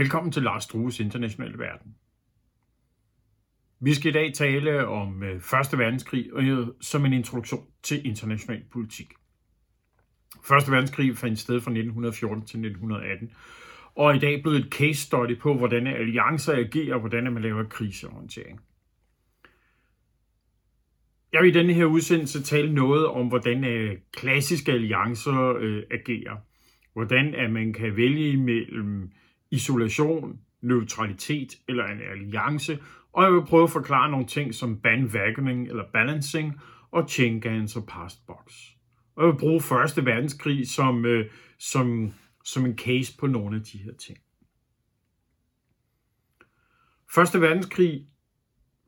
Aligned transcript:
Velkommen 0.00 0.32
til 0.32 0.42
Lars 0.42 0.64
Strues 0.64 1.00
Internationale 1.00 1.58
Verden. 1.58 1.94
Vi 3.80 3.94
skal 3.94 4.10
i 4.10 4.12
dag 4.12 4.32
tale 4.34 4.86
om 4.86 5.22
øh, 5.22 5.40
Første 5.40 5.78
Verdenskrig 5.78 6.26
øh, 6.32 6.66
som 6.80 7.04
en 7.04 7.12
introduktion 7.12 7.66
til 7.82 8.06
international 8.06 8.64
politik. 8.72 9.12
Første 10.44 10.72
verdenskrig 10.72 11.16
fandt 11.16 11.38
sted 11.38 11.60
fra 11.60 11.70
1914 11.70 12.46
til 12.46 12.58
1918, 12.58 13.32
og 13.94 14.16
i 14.16 14.18
dag 14.18 14.42
blev 14.42 14.52
et 14.52 14.68
case 14.70 15.00
study 15.00 15.38
på, 15.38 15.54
hvordan 15.54 15.86
alliancer 15.86 16.52
agerer 16.52 16.94
og 16.94 17.00
hvordan 17.00 17.32
man 17.32 17.42
laver 17.42 17.64
krisehåndtering. 17.64 18.60
Jeg 21.32 21.42
vil 21.42 21.56
i 21.56 21.58
denne 21.58 21.72
her 21.72 21.84
udsendelse 21.84 22.42
tale 22.42 22.74
noget 22.74 23.06
om, 23.06 23.28
hvordan 23.28 23.64
øh, 23.64 23.98
klassiske 24.12 24.72
alliancer 24.72 25.56
øh, 25.60 25.82
agerer. 25.90 26.36
Hvordan 26.92 27.34
at 27.34 27.50
man 27.50 27.72
kan 27.72 27.96
vælge 27.96 28.28
imellem 28.28 29.10
isolation, 29.50 30.40
neutralitet 30.60 31.58
eller 31.68 31.84
en 31.84 32.00
alliance, 32.00 32.78
og 33.12 33.24
jeg 33.24 33.32
vil 33.32 33.46
prøve 33.46 33.64
at 33.64 33.70
forklare 33.70 34.10
nogle 34.10 34.26
ting 34.26 34.54
som 34.54 34.80
bandwagoning 34.80 35.68
eller 35.68 35.84
balancing 35.92 36.60
og 36.90 37.08
chain 37.08 37.40
guns 37.40 37.76
og 37.76 37.86
passbox. 37.86 38.52
Og 39.16 39.26
jeg 39.26 39.32
vil 39.32 39.38
bruge 39.38 39.60
Første 39.60 40.04
Verdenskrig 40.04 40.68
som, 40.68 41.04
øh, 41.04 41.30
som, 41.58 42.12
som 42.44 42.66
en 42.66 42.78
case 42.78 43.16
på 43.18 43.26
nogle 43.26 43.56
af 43.56 43.62
de 43.62 43.78
her 43.78 43.92
ting. 43.92 44.18
Første 47.14 47.40
Verdenskrig 47.40 48.06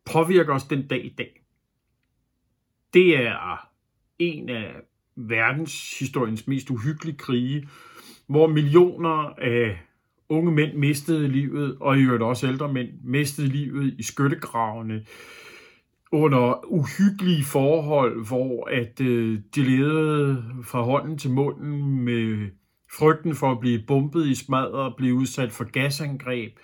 påvirker 0.04 0.54
os 0.54 0.64
den 0.64 0.88
dag 0.88 1.04
i 1.04 1.14
dag. 1.18 1.42
Det 2.94 3.16
er 3.16 3.68
en 4.18 4.48
af 4.48 4.74
verdenshistoriens 5.16 6.46
mest 6.46 6.70
uhyggelige 6.70 7.16
krige, 7.16 7.68
hvor 8.26 8.46
millioner 8.46 9.34
af 9.38 9.82
unge 10.28 10.52
mænd 10.52 10.76
mistede 10.76 11.28
livet, 11.28 11.76
og 11.80 11.98
i 11.98 12.02
øvrigt 12.02 12.22
også 12.22 12.46
ældre 12.46 12.72
mænd 12.72 12.88
mistede 13.04 13.48
livet 13.48 13.94
i 13.98 14.02
skyttegravene 14.02 15.04
under 16.12 16.64
uhyggelige 16.66 17.44
forhold, 17.44 18.26
hvor 18.26 18.68
at 18.70 19.00
øh, 19.00 19.40
de 19.54 19.62
levede 19.62 20.44
fra 20.64 20.82
hånden 20.82 21.18
til 21.18 21.30
munden 21.30 22.04
med 22.04 22.50
frygten 22.98 23.34
for 23.34 23.50
at 23.52 23.60
blive 23.60 23.82
bumpet 23.86 24.26
i 24.26 24.34
smadret 24.34 24.72
og 24.72 24.96
blive 24.96 25.14
udsat 25.14 25.52
for 25.52 25.64
gasangreb. 25.64 26.58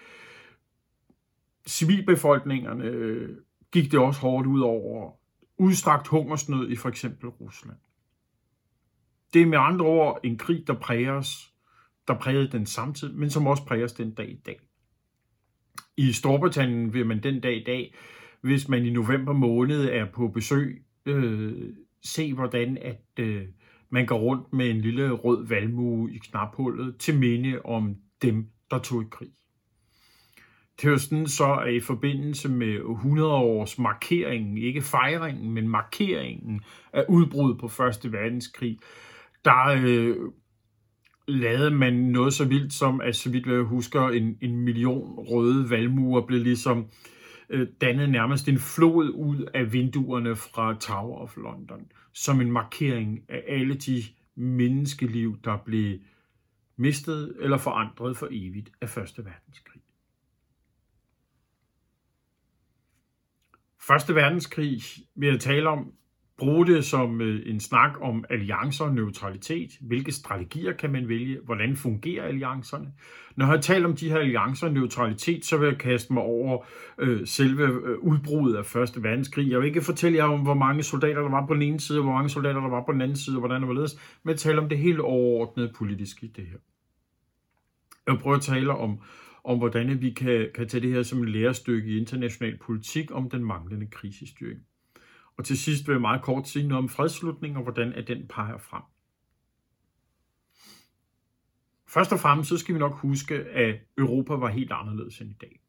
Civilbefolkningerne 1.66 2.84
øh, 2.84 3.36
gik 3.72 3.92
det 3.92 4.00
også 4.00 4.20
hårdt 4.20 4.46
ud 4.46 4.60
over 4.60 5.12
udstrakt 5.58 6.08
hungersnød 6.08 6.70
i 6.70 6.76
for 6.76 6.88
eksempel 6.88 7.28
Rusland. 7.28 7.76
Det 9.34 9.42
er 9.42 9.46
med 9.46 9.58
andre 9.58 9.86
ord 9.86 10.20
en 10.24 10.38
krig, 10.38 10.66
der 10.66 10.74
præger 10.74 11.12
os 11.12 11.52
der 12.08 12.14
prægede 12.14 12.52
den 12.52 12.66
samtid, 12.66 13.12
men 13.12 13.30
som 13.30 13.46
også 13.46 13.64
præger 13.64 13.84
os 13.84 13.92
den 13.92 14.14
dag 14.14 14.30
i 14.30 14.40
dag. 14.46 14.60
I 15.96 16.12
Storbritannien 16.12 16.94
vil 16.94 17.06
man 17.06 17.22
den 17.22 17.40
dag 17.40 17.56
i 17.56 17.64
dag, 17.64 17.94
hvis 18.40 18.68
man 18.68 18.86
i 18.86 18.90
november 18.90 19.32
måned 19.32 19.84
er 19.84 20.06
på 20.14 20.28
besøg, 20.28 20.84
øh, 21.06 21.74
se 22.02 22.34
hvordan 22.34 22.78
at 22.78 23.24
øh, 23.24 23.42
man 23.90 24.06
går 24.06 24.18
rundt 24.18 24.52
med 24.52 24.70
en 24.70 24.80
lille 24.80 25.10
rød 25.10 25.46
valmue 25.46 26.12
i 26.12 26.18
knaphullet 26.18 26.96
til 26.96 27.18
minde 27.18 27.62
om 27.64 27.96
dem, 28.22 28.46
der 28.70 28.78
tog 28.78 29.02
i 29.02 29.06
krig. 29.10 29.28
Det 30.82 30.92
er 30.92 30.96
sådan 30.96 31.26
så, 31.26 31.54
at 31.54 31.74
i 31.74 31.80
forbindelse 31.80 32.48
med 32.48 32.74
100 32.74 33.32
års 33.32 33.78
markeringen, 33.78 34.58
ikke 34.58 34.82
fejringen, 34.82 35.50
men 35.50 35.68
markeringen 35.68 36.60
af 36.92 37.04
udbruddet 37.08 37.60
på 37.60 37.68
Første 37.68 38.12
Verdenskrig, 38.12 38.78
der 39.44 39.66
øh, 39.84 40.16
lavede 41.28 41.70
man 41.70 41.94
noget 41.94 42.34
så 42.34 42.44
vildt 42.44 42.72
som, 42.72 43.00
at 43.00 43.16
så 43.16 43.30
vidt 43.30 43.46
jeg 43.46 43.62
husker, 43.62 44.08
en, 44.08 44.38
en 44.40 44.56
million 44.56 45.14
røde 45.18 45.70
valmuer 45.70 46.26
blev 46.26 46.42
ligesom 46.42 46.86
øh, 47.50 47.68
dannet 47.80 48.10
nærmest 48.10 48.48
en 48.48 48.58
flod 48.58 49.10
ud 49.10 49.48
af 49.54 49.72
vinduerne 49.72 50.36
fra 50.36 50.74
Tower 50.74 51.18
of 51.18 51.36
London, 51.36 51.92
som 52.12 52.40
en 52.40 52.52
markering 52.52 53.20
af 53.28 53.44
alle 53.48 53.74
de 53.74 54.02
menneskeliv, 54.34 55.38
der 55.44 55.56
blev 55.64 55.98
mistet 56.76 57.36
eller 57.40 57.56
forandret 57.56 58.16
for 58.16 58.28
evigt 58.30 58.70
af 58.80 58.88
Første 58.88 59.24
Verdenskrig. 59.24 59.82
Første 63.80 64.14
Verdenskrig 64.14 64.80
vil 65.14 65.28
jeg 65.28 65.40
tale 65.40 65.68
om 65.68 65.92
bruge 66.38 66.66
det 66.66 66.84
som 66.84 67.20
øh, 67.20 67.42
en 67.46 67.60
snak 67.60 67.98
om 68.00 68.24
alliancer 68.30 68.84
og 68.84 68.94
neutralitet. 68.94 69.70
Hvilke 69.80 70.12
strategier 70.12 70.72
kan 70.72 70.92
man 70.92 71.08
vælge? 71.08 71.38
Hvordan 71.44 71.76
fungerer 71.76 72.24
alliancerne? 72.24 72.92
Når 73.36 73.46
jeg 73.46 73.54
har 73.54 73.60
talt 73.60 73.84
om 73.84 73.96
de 73.96 74.10
her 74.10 74.18
alliancer 74.18 74.66
og 74.66 74.72
neutralitet, 74.72 75.44
så 75.44 75.56
vil 75.56 75.66
jeg 75.66 75.78
kaste 75.78 76.12
mig 76.12 76.22
over 76.22 76.66
øh, 76.98 77.26
selve 77.26 77.62
øh, 77.62 77.98
udbruddet 77.98 78.56
af 78.56 78.66
Første 78.66 79.02
Verdenskrig. 79.02 79.50
Jeg 79.50 79.60
vil 79.60 79.66
ikke 79.66 79.82
fortælle 79.82 80.18
jer 80.18 80.24
om, 80.24 80.40
hvor 80.40 80.54
mange 80.54 80.82
soldater 80.82 81.22
der 81.22 81.30
var 81.30 81.46
på 81.46 81.54
den 81.54 81.62
ene 81.62 81.80
side, 81.80 81.98
og 81.98 82.04
hvor 82.04 82.12
mange 82.12 82.28
soldater 82.28 82.60
der 82.60 82.70
var 82.70 82.84
på 82.86 82.92
den 82.92 83.00
anden 83.00 83.16
side, 83.16 83.36
og 83.36 83.40
hvordan 83.40 83.60
det 83.60 83.68
var 83.68 83.74
ledes, 83.74 84.18
men 84.22 84.30
jeg 84.30 84.38
tale 84.38 84.60
om 84.60 84.68
det 84.68 84.78
helt 84.78 85.00
overordnede 85.00 85.72
politiske 85.76 86.26
i 86.26 86.30
det 86.36 86.44
her. 86.46 86.58
Jeg 88.06 88.14
vil 88.14 88.20
prøve 88.20 88.36
at 88.36 88.42
tale 88.42 88.72
om, 88.72 88.98
om 89.44 89.58
hvordan 89.58 90.02
vi 90.02 90.10
kan, 90.10 90.48
kan 90.54 90.68
tage 90.68 90.80
det 90.80 90.90
her 90.90 91.02
som 91.02 91.22
et 91.22 91.28
lærestykke 91.28 91.90
i 91.90 91.98
international 91.98 92.58
politik 92.58 93.10
om 93.14 93.30
den 93.30 93.44
manglende 93.44 93.86
krisestyring. 93.86 94.60
Og 95.38 95.44
til 95.44 95.58
sidst 95.58 95.86
vil 95.86 95.92
jeg 95.92 96.00
meget 96.00 96.22
kort 96.22 96.48
sige 96.48 96.68
noget 96.68 96.82
om 96.82 96.88
fredsslutningen 96.88 97.56
og 97.56 97.62
hvordan 97.62 97.92
at 97.92 98.08
den 98.08 98.26
peger 98.28 98.58
frem. 98.58 98.82
Først 101.88 102.12
og 102.12 102.20
fremmest 102.20 102.48
så 102.48 102.58
skal 102.58 102.74
vi 102.74 102.78
nok 102.78 102.94
huske, 102.94 103.34
at 103.34 103.80
Europa 103.98 104.34
var 104.34 104.48
helt 104.48 104.72
anderledes 104.72 105.20
end 105.20 105.30
i 105.30 105.36
dag. 105.40 105.60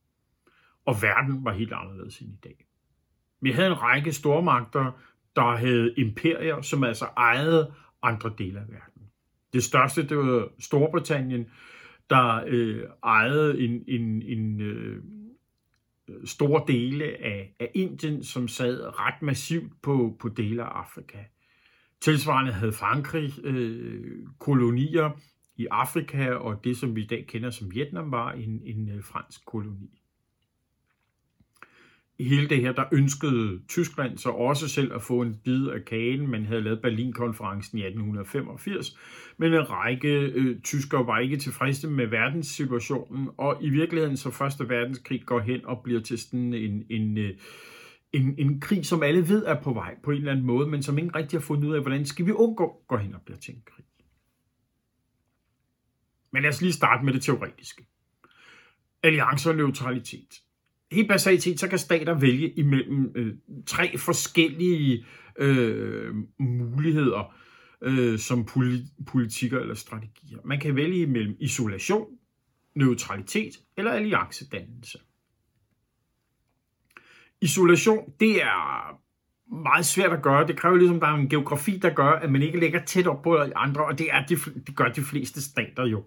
Og 0.85 1.02
verden 1.02 1.46
var 1.46 1.53
helt 1.53 1.74
anderledes 1.74 2.19
end 2.19 2.30
i 2.30 2.40
dag. 2.44 2.66
Vi 3.41 3.52
havde 3.52 3.68
en 3.68 3.81
række 3.81 4.13
stormagter, 4.13 4.91
der 5.35 5.56
havde 5.56 5.94
imperier, 5.97 6.62
som 6.62 6.84
altså 6.84 7.06
ejede 7.18 7.74
andre 8.01 8.34
dele 8.38 8.59
af 8.59 8.68
verden. 8.68 9.01
Det 9.53 9.63
største, 9.63 10.07
det 10.07 10.18
var 10.18 10.50
Storbritannien, 10.59 11.51
der 12.09 12.44
øh, 12.47 12.84
ejede 13.03 13.59
en, 13.59 13.84
en, 13.88 14.22
en 14.22 14.62
øh, 14.62 15.03
store 16.25 16.63
dele 16.67 17.05
af, 17.05 17.55
af 17.59 17.71
Indien, 17.75 18.23
som 18.23 18.47
sad 18.47 18.99
ret 18.99 19.21
massivt 19.21 19.73
på, 19.81 20.17
på 20.19 20.29
dele 20.29 20.63
af 20.63 20.79
Afrika. 20.79 21.17
Tilsvarende 22.01 22.51
havde 22.51 22.73
Frankrig 22.73 23.33
øh, 23.43 24.25
kolonier 24.39 25.09
i 25.55 25.67
Afrika, 25.71 26.31
og 26.31 26.63
det 26.63 26.77
som 26.77 26.95
vi 26.95 27.03
i 27.03 27.07
dag 27.07 27.25
kender 27.27 27.49
som 27.49 27.73
Vietnam 27.73 28.11
var 28.11 28.31
en, 28.31 28.61
en 28.63 28.89
øh, 28.89 29.03
fransk 29.03 29.45
koloni 29.45 29.98
hele 32.19 32.50
det 32.50 32.62
her, 32.62 32.72
der 32.72 32.84
ønskede 32.91 33.59
Tyskland 33.68 34.18
så 34.18 34.30
også 34.30 34.68
selv 34.68 34.94
at 34.94 35.02
få 35.02 35.22
en 35.22 35.35
bid 35.44 35.68
af 35.68 35.85
kagen. 35.85 36.28
Man 36.28 36.46
havde 36.46 36.62
lavet 36.62 36.81
Berlinkonferencen 36.81 37.78
i 37.78 37.81
1885, 37.81 38.97
men 39.38 39.53
en 39.53 39.69
række 39.69 40.19
øh, 40.19 40.62
tyskere 40.62 41.07
var 41.07 41.19
ikke 41.19 41.38
tilfredse 41.38 41.88
med 41.88 42.07
verdenssituationen, 42.07 43.30
og 43.38 43.57
i 43.62 43.69
virkeligheden 43.69 44.18
så 44.18 44.31
Første 44.31 44.69
Verdenskrig 44.69 45.25
går 45.25 45.40
hen 45.40 45.66
og 45.66 45.81
bliver 45.84 46.02
til 46.02 46.19
sådan 46.19 46.53
en, 46.53 46.84
en, 46.90 47.18
øh, 47.18 47.38
en, 48.13 48.36
en 48.38 48.62
krig, 48.62 48.86
som 48.86 49.03
alle 49.03 49.30
ved 49.30 49.46
er 49.46 49.62
på 49.62 49.74
vej 49.74 49.96
på 50.03 50.12
en 50.12 50.18
eller 50.18 50.31
anden 50.31 50.46
måde, 50.46 50.68
men 50.68 50.84
som 50.84 50.97
ingen 50.97 51.16
rigtig 51.16 51.40
har 51.40 51.46
fundet 51.46 51.68
ud 51.68 51.75
af, 51.75 51.81
hvordan 51.81 52.06
skal 52.06 52.25
vi 52.25 52.31
undgå 52.31 52.84
gå 52.88 52.97
hen 52.97 53.16
og 53.16 53.22
blive 53.25 53.38
til 53.38 53.53
en 53.56 53.62
krig. 53.66 53.86
Men 56.34 56.41
lad 56.41 56.50
os 56.50 56.62
lige 56.62 56.74
starte 56.74 57.06
med 57.06 57.13
det 57.13 57.22
teoretiske. 57.22 57.86
Alliancer 59.03 59.51
og 59.51 59.57
neutralitet 59.57 60.41
helt 60.91 61.07
basalt 61.07 61.44
set, 61.44 61.59
så 61.59 61.67
kan 61.67 61.79
stater 61.79 62.13
vælge 62.13 62.50
imellem 62.50 63.11
øh, 63.16 63.35
tre 63.66 63.97
forskellige 63.97 65.05
øh, 65.38 66.16
muligheder 66.39 67.35
øh, 67.81 68.19
som 68.19 68.47
poli- 68.50 69.03
politikker 69.07 69.59
eller 69.59 69.75
strategier. 69.75 70.38
Man 70.45 70.59
kan 70.59 70.75
vælge 70.75 71.01
imellem 71.01 71.36
isolation, 71.39 72.07
neutralitet 72.75 73.53
eller 73.77 73.91
alliancedannelse. 73.91 75.00
Isolation, 77.41 78.13
det 78.19 78.44
er 78.44 79.00
meget 79.63 79.86
svært 79.86 80.13
at 80.13 80.21
gøre. 80.21 80.47
Det 80.47 80.57
kræver 80.57 80.77
ligesom, 80.77 80.95
at 80.95 81.01
der 81.01 81.07
er 81.07 81.15
en 81.15 81.30
geografi, 81.30 81.77
der 81.77 81.94
gør, 81.94 82.09
at 82.09 82.31
man 82.31 82.41
ikke 82.41 82.59
ligger 82.59 82.86
tæt 82.86 83.07
op 83.07 83.21
på 83.21 83.38
andre, 83.56 83.86
og 83.86 84.00
det, 84.00 84.07
er 84.12 84.25
de, 84.25 84.36
det 84.68 84.75
gør 84.75 84.88
de 84.88 85.01
fleste 85.01 85.41
stater 85.41 85.86
jo. 85.86 86.03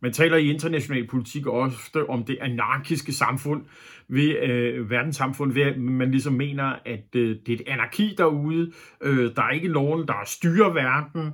Man 0.00 0.12
taler 0.12 0.36
i 0.36 0.50
international 0.50 1.06
politik 1.06 1.46
ofte 1.46 2.08
om 2.08 2.24
det 2.24 2.38
anarkiske 2.40 3.12
samfund, 3.12 3.64
ved 4.08 4.36
øh, 4.42 4.90
verdenssamfund, 4.90 5.52
ved 5.52 5.62
at 5.62 5.78
man 5.78 6.10
ligesom 6.10 6.32
mener, 6.32 6.64
at 6.86 7.14
øh, 7.16 7.36
det 7.46 7.52
er 7.52 7.54
et 7.54 7.68
anarki 7.68 8.14
derude. 8.18 8.72
Øh, 9.02 9.36
der 9.36 9.42
er 9.42 9.50
ikke 9.50 9.68
nogen, 9.68 10.08
der 10.08 10.14
styrer 10.26 10.72
verden, 10.72 11.32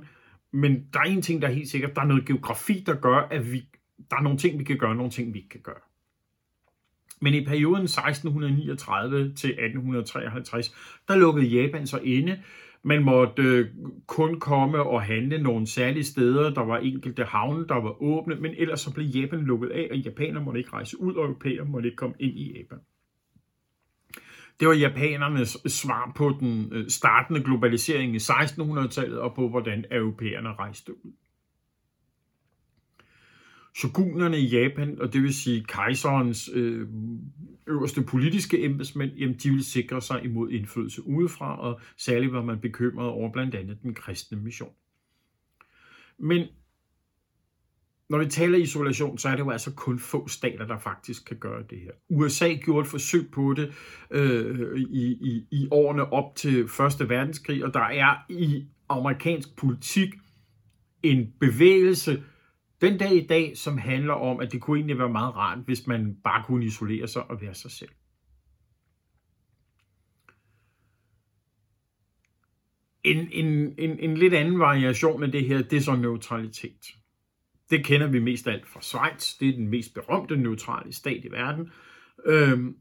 men 0.53 0.85
der 0.93 0.99
er 0.99 1.03
en 1.03 1.21
ting, 1.21 1.41
der 1.41 1.47
er 1.47 1.51
helt 1.51 1.69
sikkert. 1.69 1.95
Der 1.95 2.01
er 2.01 2.05
noget 2.05 2.25
geografi, 2.25 2.83
der 2.85 2.95
gør, 2.95 3.27
at 3.31 3.51
vi, 3.51 3.67
der 4.11 4.17
er 4.17 4.21
nogle 4.21 4.37
ting, 4.37 4.59
vi 4.59 4.63
kan 4.63 4.77
gøre, 4.77 4.95
nogle 4.95 5.11
ting, 5.11 5.33
vi 5.33 5.39
ikke 5.39 5.49
kan 5.49 5.61
gøre. 5.61 5.81
Men 7.21 7.33
i 7.33 7.45
perioden 7.45 7.83
1639 7.83 9.33
til 9.33 9.49
1853, 9.49 10.75
der 11.07 11.15
lukkede 11.15 11.45
Japan 11.45 11.87
sig 11.87 12.03
inde 12.03 12.39
man 12.87 13.03
måtte 13.03 13.41
øh, 13.41 13.67
kun 14.07 14.39
komme 14.39 14.83
og 14.83 15.01
handle 15.01 15.43
nogle 15.43 15.67
særlige 15.67 16.03
steder. 16.03 16.53
Der 16.53 16.61
var 16.61 16.77
enkelte 16.77 17.23
havne, 17.23 17.67
der 17.67 17.75
var 17.75 18.01
åbne, 18.03 18.35
men 18.35 18.53
ellers 18.57 18.81
så 18.81 18.93
blev 18.93 19.05
Japan 19.05 19.39
lukket 19.39 19.69
af, 19.69 19.87
og 19.91 19.97
japanere 19.97 20.43
måtte 20.43 20.59
ikke 20.59 20.73
rejse 20.73 21.01
ud, 21.01 21.13
og 21.13 21.25
europæere 21.25 21.65
måtte 21.65 21.87
ikke 21.87 21.95
komme 21.95 22.15
ind 22.19 22.37
i 22.37 22.57
Japan. 22.57 22.79
Det 24.59 24.67
var 24.67 24.73
japanernes 24.73 25.57
svar 25.67 26.11
på 26.15 26.37
den 26.39 26.73
øh, 26.73 26.89
startende 26.89 27.43
globalisering 27.43 28.15
i 28.15 28.17
1600-tallet 28.17 29.19
og 29.19 29.35
på, 29.35 29.49
hvordan 29.49 29.85
europæerne 29.91 30.53
rejste 30.53 31.05
ud. 31.05 31.11
Shogunerne 33.75 34.39
i 34.39 34.47
Japan, 34.47 35.01
og 35.01 35.13
det 35.13 35.21
vil 35.21 35.33
sige 35.33 35.65
kejserens 35.67 36.49
øh, 36.53 36.87
øverste 37.67 38.01
politiske 38.01 38.63
embedsmænd, 38.63 39.11
jamen 39.11 39.35
de 39.35 39.49
ville 39.49 39.63
sikre 39.63 40.01
sig 40.01 40.23
imod 40.23 40.49
indflydelse 40.49 41.07
udefra, 41.07 41.59
og 41.59 41.79
særligt 41.97 42.33
var 42.33 42.43
man 42.43 42.59
bekymret 42.59 43.07
over 43.07 43.31
blandt 43.31 43.55
andet 43.55 43.77
den 43.83 43.93
kristne 43.93 44.37
mission. 44.37 44.73
Men 46.19 46.47
når 48.09 48.17
vi 48.17 48.25
taler 48.25 48.57
isolation, 48.57 49.17
så 49.17 49.29
er 49.29 49.31
det 49.31 49.39
jo 49.39 49.49
altså 49.49 49.71
kun 49.71 49.99
få 49.99 50.27
stater, 50.27 50.67
der 50.67 50.77
faktisk 50.77 51.25
kan 51.25 51.37
gøre 51.37 51.63
det 51.69 51.79
her. 51.79 51.91
USA 52.09 52.53
gjorde 52.53 52.81
et 52.81 52.87
forsøg 52.87 53.31
på 53.31 53.53
det 53.53 53.73
øh, 54.11 54.79
i, 54.79 55.05
i, 55.05 55.47
i 55.51 55.67
årene 55.71 56.13
op 56.13 56.35
til 56.35 56.67
Første 56.67 57.09
Verdenskrig, 57.09 57.65
og 57.65 57.73
der 57.73 57.79
er 57.83 58.15
i 58.29 58.65
amerikansk 58.89 59.55
politik 59.55 60.09
en 61.03 61.33
bevægelse 61.39 62.23
den 62.81 62.97
dag 62.97 63.15
i 63.15 63.27
dag, 63.27 63.57
som 63.57 63.77
handler 63.77 64.13
om, 64.13 64.39
at 64.39 64.51
det 64.51 64.61
kunne 64.61 64.77
egentlig 64.77 64.97
være 64.97 65.09
meget 65.09 65.35
rart, 65.35 65.57
hvis 65.65 65.87
man 65.87 66.17
bare 66.23 66.43
kunne 66.45 66.65
isolere 66.65 67.07
sig 67.07 67.29
og 67.31 67.41
være 67.41 67.53
sig 67.53 67.71
selv. 67.71 67.89
En, 73.03 73.29
en, 73.31 73.75
en, 73.77 73.99
en 73.99 74.17
lidt 74.17 74.33
anden 74.33 74.59
variation 74.59 75.23
af 75.23 75.31
det 75.31 75.45
her, 75.45 75.61
det 75.61 75.77
er 75.77 75.81
så 75.81 75.95
neutralitet. 75.95 76.95
Det 77.69 77.85
kender 77.85 78.07
vi 78.07 78.19
mest 78.19 78.47
af 78.47 78.53
alt 78.53 78.67
fra 78.67 78.81
Schweiz. 78.81 79.37
Det 79.39 79.49
er 79.49 79.53
den 79.53 79.67
mest 79.67 79.93
berømte 79.93 80.37
neutrale 80.37 80.93
stat 80.93 81.25
i 81.25 81.31
verden. 81.31 81.71
Øhm, 82.25 82.77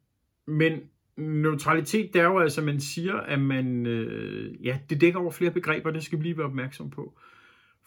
men 0.46 0.80
neutralitet, 1.16 2.12
det 2.12 2.20
er 2.20 2.24
jo 2.24 2.38
altså, 2.38 2.60
at 2.60 2.64
man 2.64 2.80
siger, 2.80 3.14
at 3.14 3.40
man, 3.40 3.86
øh, 3.86 4.66
ja, 4.66 4.78
det 4.90 5.00
dækker 5.00 5.20
over 5.20 5.30
flere 5.30 5.50
begreber, 5.50 5.90
det 5.90 6.04
skal 6.04 6.18
vi 6.18 6.24
lige 6.24 6.38
være 6.38 6.46
opmærksom 6.46 6.90
på. 6.90 7.18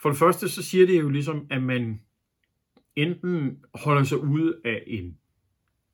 For 0.02 0.10
det 0.10 0.20
første, 0.20 0.50
så 0.50 0.64
siger 0.64 0.86
det 0.86 1.00
jo 1.00 1.10
ligesom, 1.10 1.48
at 1.50 1.64
man 1.64 2.02
enten 2.96 3.64
holder 3.74 4.04
sig 4.04 4.18
ude 4.18 4.56
af 4.66 4.84
en 4.88 5.18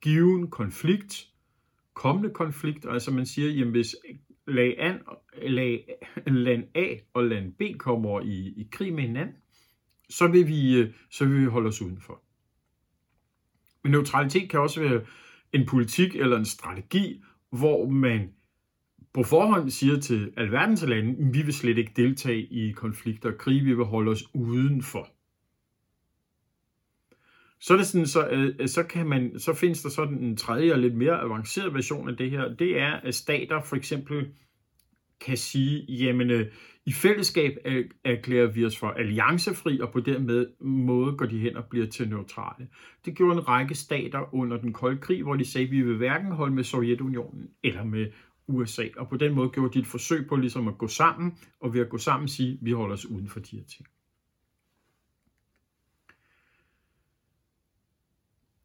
given 0.00 0.50
konflikt, 0.50 1.28
kommende 1.94 2.30
konflikt, 2.30 2.86
altså 2.88 3.10
man 3.10 3.26
siger, 3.26 3.50
jamen 3.50 3.70
hvis 3.70 3.96
lag, 4.46 4.76
an, 4.78 5.00
lag, 5.42 5.86
land 6.26 6.64
A 6.74 6.96
og 7.14 7.24
land 7.24 7.52
B 7.52 7.78
kommer 7.78 8.20
i, 8.20 8.54
i 8.56 8.68
krig 8.72 8.94
med 8.94 9.02
hinanden, 9.02 9.36
så 10.08 10.28
vil, 10.28 10.48
vi, 10.48 10.78
øh, 10.78 10.94
så 11.10 11.24
vil 11.24 11.40
vi 11.40 11.46
holde 11.46 11.68
os 11.68 11.82
udenfor. 11.82 12.22
Men 13.82 13.92
neutralitet 13.92 14.50
kan 14.50 14.60
også 14.60 14.80
være 14.80 15.04
en 15.52 15.66
politik 15.66 16.16
eller 16.16 16.36
en 16.36 16.44
strategi, 16.44 17.22
hvor 17.50 17.88
man 17.88 18.32
på 19.14 19.22
forhånd 19.22 19.70
siger 19.70 20.00
til 20.00 20.32
alverdens 20.36 20.82
lande, 20.82 21.32
vi 21.32 21.42
vil 21.42 21.54
slet 21.54 21.78
ikke 21.78 21.92
deltage 21.96 22.42
i 22.42 22.72
konflikter 22.72 23.32
og 23.32 23.38
krig, 23.38 23.64
vi 23.64 23.74
vil 23.74 23.84
holde 23.84 24.10
os 24.10 24.24
udenfor. 24.34 25.08
Så, 27.60 27.72
er 27.72 27.76
det 27.76 27.86
sådan, 27.86 28.06
så, 28.06 28.28
øh, 28.28 28.54
øh, 28.58 28.68
så, 28.68 28.82
kan 28.82 29.06
man, 29.06 29.38
så 29.38 29.54
findes 29.54 29.82
der 29.82 29.88
sådan 29.88 30.18
en 30.18 30.36
tredje 30.36 30.72
og 30.72 30.78
lidt 30.78 30.94
mere 30.94 31.20
avanceret 31.20 31.74
version 31.74 32.08
af 32.08 32.16
det 32.16 32.30
her. 32.30 32.54
Det 32.54 32.80
er, 32.80 32.92
at 32.92 33.14
stater 33.14 33.60
for 33.60 33.76
eksempel 33.76 34.28
kan 35.20 35.36
sige, 35.36 35.84
jamen 35.88 36.30
øh, 36.30 36.46
i 36.86 36.92
fællesskab 36.92 37.56
erklærer 38.04 38.46
vi 38.46 38.64
os 38.64 38.78
for 38.78 38.88
alliancefri, 38.88 39.80
og 39.80 39.92
på 39.92 40.00
den 40.00 40.46
måde 40.60 41.16
går 41.16 41.26
de 41.26 41.38
hen 41.38 41.56
og 41.56 41.64
bliver 41.64 41.86
til 41.86 42.08
neutrale. 42.08 42.68
Det 43.04 43.16
gjorde 43.16 43.38
en 43.38 43.48
række 43.48 43.74
stater 43.74 44.34
under 44.34 44.56
den 44.56 44.72
kolde 44.72 45.00
krig, 45.00 45.22
hvor 45.22 45.36
de 45.36 45.44
sagde, 45.44 45.66
at 45.66 45.70
vi 45.70 45.82
vil 45.82 45.96
hverken 45.96 46.32
holde 46.32 46.54
med 46.54 46.64
Sovjetunionen 46.64 47.50
eller 47.62 47.84
med 47.84 48.06
USA. 48.46 48.88
Og 48.96 49.08
på 49.08 49.16
den 49.16 49.34
måde 49.34 49.50
gjorde 49.50 49.74
de 49.74 49.78
et 49.78 49.86
forsøg 49.86 50.26
på 50.28 50.36
ligesom 50.36 50.68
at 50.68 50.78
gå 50.78 50.88
sammen, 50.88 51.38
og 51.60 51.74
ved 51.74 51.80
at 51.80 51.88
gå 51.88 51.98
sammen 51.98 52.28
sige, 52.28 52.52
at 52.52 52.58
vi 52.60 52.72
holder 52.72 52.94
os 52.94 53.06
uden 53.06 53.28
for 53.28 53.40
de 53.40 53.56
her 53.56 53.64
ting. 53.64 53.88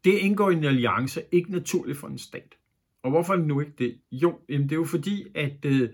Det 0.04 0.18
indgår 0.18 0.50
i 0.50 0.54
en 0.54 0.64
alliance 0.64 1.22
ikke 1.32 1.52
naturligt 1.52 1.98
for 1.98 2.08
en 2.08 2.18
stat. 2.18 2.54
Og 3.02 3.10
hvorfor 3.10 3.32
er 3.32 3.36
det 3.36 3.46
nu 3.46 3.60
ikke 3.60 3.72
det? 3.78 4.00
Jo, 4.12 4.40
jamen 4.48 4.68
det 4.68 4.72
er 4.72 4.76
jo 4.76 4.84
fordi, 4.84 5.26
at 5.34 5.64
øh, 5.64 5.90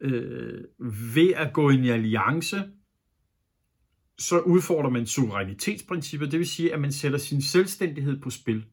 øh 0.00 0.64
ved 1.14 1.32
at 1.34 1.52
gå 1.52 1.70
i 1.70 1.74
en 1.74 1.84
alliance, 1.84 2.56
så 4.18 4.40
udfordrer 4.40 4.90
man 4.90 5.06
suverænitetsprincippet, 5.06 6.32
det 6.32 6.38
vil 6.38 6.48
sige, 6.48 6.72
at 6.72 6.80
man 6.80 6.92
sætter 6.92 7.18
sin 7.18 7.42
selvstændighed 7.42 8.20
på 8.20 8.30
spil. 8.30 8.64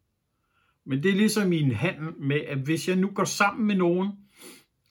Men 0.86 1.04
det 1.04 1.12
er 1.12 1.16
ligesom 1.16 1.54
i 1.54 1.60
en 1.60 1.72
handel 1.72 2.14
med, 2.20 2.42
at 2.48 2.58
hvis 2.58 2.88
jeg 2.88 2.96
nu 2.96 3.08
går 3.08 3.24
sammen 3.24 3.68
med 3.68 3.76
nogen 3.76 4.12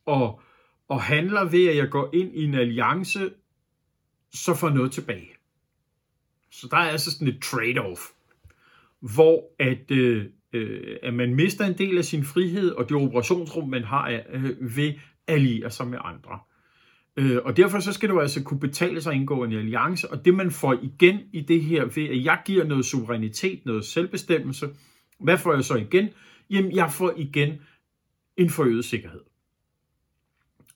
og, 0.07 0.41
og 0.89 1.03
handler 1.03 1.45
ved, 1.45 1.69
at 1.69 1.77
jeg 1.77 1.91
går 1.91 2.11
ind 2.13 2.35
i 2.35 2.45
en 2.45 2.55
alliance, 2.55 3.31
så 4.35 4.55
får 4.55 4.71
noget 4.71 4.93
tilbage. 4.93 5.29
Så 6.51 6.69
der 6.71 6.77
er 6.77 6.91
altså 6.91 7.11
sådan 7.11 7.29
et 7.29 7.45
trade-off, 7.45 8.13
hvor 9.01 9.45
at, 9.59 9.91
øh, 9.91 10.27
øh, 10.53 10.97
at 11.03 11.15
man 11.15 11.35
mister 11.35 11.65
en 11.65 11.79
del 11.79 11.99
af 11.99 12.05
sin 12.05 12.25
frihed 12.25 12.71
og 12.71 12.89
det 12.89 12.97
operationsrum, 12.97 13.69
man 13.69 13.85
har 13.85 14.23
øh, 14.33 14.77
ved 14.77 14.93
alliere 15.27 15.71
sig 15.71 15.89
med 15.89 15.99
andre. 16.05 16.39
Øh, 17.17 17.39
og 17.45 17.57
derfor 17.57 17.81
så 17.81 17.93
skal 17.93 18.09
du 18.09 18.21
altså 18.21 18.43
kunne 18.43 18.61
betale 18.61 19.01
sig 19.01 19.13
at 19.13 19.17
indgå 19.17 19.45
en 19.45 19.53
alliance, 19.53 20.11
og 20.11 20.25
det 20.25 20.35
man 20.35 20.51
får 20.51 20.79
igen 20.83 21.21
i 21.33 21.41
det 21.41 21.65
her 21.65 21.85
ved, 21.85 22.09
at 22.09 22.25
jeg 22.25 22.43
giver 22.45 22.65
noget 22.65 22.85
suverænitet, 22.85 23.67
noget 23.67 23.85
selvbestemmelse, 23.85 24.69
hvad 25.21 25.39
får 25.39 25.55
jeg 25.55 25.65
så 25.65 25.77
igen? 25.77 26.09
Jamen, 26.51 26.73
jeg 26.73 26.93
får 26.93 27.13
igen 27.17 27.61
en 28.37 28.51
forøget 28.51 28.85
sikkerhed. 28.85 29.21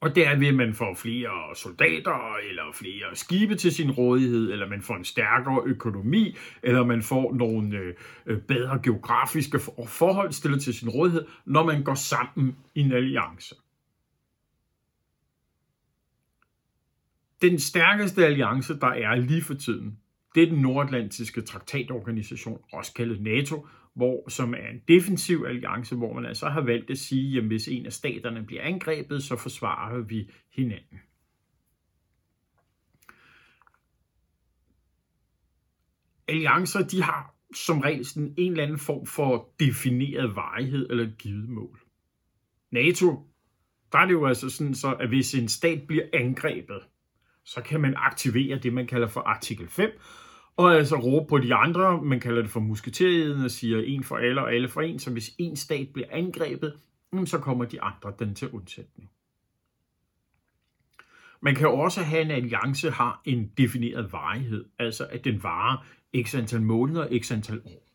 Og 0.01 0.15
det 0.15 0.27
er 0.27 0.39
ved, 0.39 0.47
at 0.47 0.55
man 0.55 0.75
får 0.75 0.95
flere 0.95 1.57
soldater, 1.57 2.37
eller 2.37 2.63
flere 2.75 3.17
skibe 3.17 3.55
til 3.55 3.73
sin 3.73 3.91
rådighed, 3.91 4.53
eller 4.53 4.69
man 4.69 4.83
får 4.83 4.97
en 4.97 5.05
stærkere 5.05 5.63
økonomi, 5.67 6.37
eller 6.63 6.85
man 6.85 7.03
får 7.03 7.35
nogle 7.35 7.95
øh, 8.27 8.41
bedre 8.41 8.81
geografiske 8.83 9.59
forhold 9.89 10.33
stillet 10.33 10.63
til 10.63 10.75
sin 10.75 10.89
rådighed, 10.89 11.27
når 11.45 11.65
man 11.65 11.85
går 11.85 11.95
sammen 11.95 12.57
i 12.75 12.81
en 12.81 12.93
alliance. 12.93 13.55
Den 17.43 17.59
stærkeste 17.59 18.27
alliance, 18.27 18.79
der 18.79 18.87
er 18.87 19.15
lige 19.15 19.43
for 19.43 19.55
tiden, 19.55 19.99
det 20.35 20.43
er 20.43 20.47
den 20.47 20.63
nordatlantiske 20.63 21.41
traktatorganisation, 21.41 22.61
også 22.73 22.93
kaldet 22.95 23.23
NATO, 23.23 23.67
hvor, 23.97 24.29
som 24.29 24.55
er 24.55 24.69
en 24.69 24.83
defensiv 24.89 25.45
alliance, 25.49 25.97
hvor 25.97 26.13
man 26.13 26.27
altså 26.27 26.49
har 26.49 26.61
valgt 26.61 26.91
at 26.91 26.99
sige, 26.99 27.39
at 27.39 27.45
hvis 27.45 27.69
en 27.69 27.87
af 27.87 27.93
staterne 27.93 28.47
bliver 28.47 28.63
angrebet, 28.63 29.23
så 29.23 29.37
forsvarer 29.37 29.99
vi 29.99 30.31
hinanden. 30.53 31.01
Alliancer, 36.29 36.87
de 36.87 37.03
har 37.03 37.35
som 37.55 37.81
regel 37.81 38.05
sådan 38.05 38.35
en 38.39 38.53
eller 38.53 38.65
anden 38.65 38.79
form 38.79 39.07
for 39.07 39.55
defineret 39.61 40.37
varighed 40.37 40.91
eller 40.91 41.11
givet 41.19 41.49
mål. 41.49 41.81
NATO, 42.71 43.31
der 43.93 43.99
er 43.99 44.07
det 44.07 44.13
jo 44.13 44.27
altså 44.27 44.51
sådan 44.51 44.75
så, 44.75 44.95
at 44.95 45.09
hvis 45.09 45.35
en 45.35 45.49
stat 45.49 45.87
bliver 45.87 46.05
angrebet, 46.13 46.83
så 47.45 47.63
kan 47.63 47.81
man 47.81 47.95
aktivere 47.97 48.59
det, 48.59 48.73
man 48.73 48.87
kalder 48.87 49.09
for 49.09 49.21
artikel 49.21 49.69
5, 49.69 49.91
og 50.57 50.75
altså 50.75 50.97
råbe 50.97 51.29
på 51.29 51.39
de 51.39 51.55
andre, 51.55 52.03
man 52.03 52.21
kalder 52.21 52.43
det 52.43 52.51
for 52.51 52.61
musketeriet, 52.61 53.45
og 53.45 53.51
siger 53.51 53.83
en 53.87 54.05
for 54.05 54.17
alle 54.17 54.41
og 54.41 54.55
alle 54.55 54.69
for 54.69 54.81
en, 54.81 54.99
så 54.99 55.13
hvis 55.13 55.31
en 55.39 55.57
stat 55.57 55.89
bliver 55.93 56.09
angrebet, 56.11 56.77
så 57.25 57.39
kommer 57.39 57.65
de 57.65 57.83
andre 57.83 58.13
den 58.19 58.35
til 58.35 58.51
undsætning. 58.51 59.11
Man 61.41 61.55
kan 61.55 61.69
også 61.69 62.03
have 62.03 62.23
en 62.23 62.31
alliance 62.31 62.91
har 62.91 63.21
en 63.25 63.51
defineret 63.59 64.13
varighed, 64.13 64.65
altså 64.79 65.07
at 65.07 65.25
den 65.25 65.43
varer 65.43 65.87
x 66.23 66.35
antal 66.35 66.63
måneder, 66.63 67.19
x 67.21 67.33
antal 67.33 67.61
år. 67.65 67.87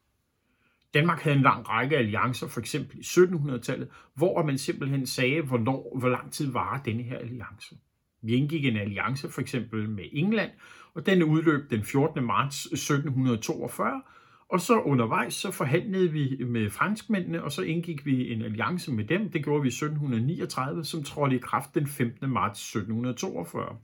Danmark 0.93 1.19
havde 1.19 1.37
en 1.37 1.43
lang 1.43 1.69
række 1.69 1.97
alliancer, 1.97 2.47
for 2.47 2.59
eksempel 2.59 2.99
i 2.99 3.01
1700-tallet, 3.01 3.89
hvor 4.15 4.43
man 4.43 4.57
simpelthen 4.57 5.05
sagde, 5.05 5.41
hvornår, 5.41 5.97
hvor 5.99 6.09
lang 6.09 6.31
tid 6.31 6.51
varer 6.51 6.83
denne 6.83 7.03
her 7.03 7.17
alliance. 7.17 7.75
Vi 8.21 8.33
indgik 8.33 8.65
en 8.65 8.77
alliance 8.77 9.29
for 9.29 9.41
eksempel 9.41 9.89
med 9.89 10.03
England, 10.11 10.51
og 10.95 11.05
den 11.05 11.23
udløb 11.23 11.69
den 11.69 11.83
14. 11.83 12.23
marts 12.23 12.65
1742, 12.65 14.01
og 14.49 14.61
så 14.61 14.79
undervejs 14.79 15.33
så 15.33 15.51
forhandlede 15.51 16.11
vi 16.11 16.43
med 16.43 16.69
franskmændene, 16.69 17.43
og 17.43 17.51
så 17.51 17.61
indgik 17.61 18.05
vi 18.05 18.33
en 18.33 18.41
alliance 18.41 18.91
med 18.91 19.03
dem. 19.03 19.29
Det 19.29 19.43
gjorde 19.43 19.61
vi 19.61 19.67
i 19.67 19.69
1739, 19.69 20.85
som 20.85 21.03
trådte 21.03 21.35
i 21.35 21.39
kraft 21.39 21.75
den 21.75 21.87
15. 21.87 22.29
marts 22.29 22.75
1742. 22.75 23.77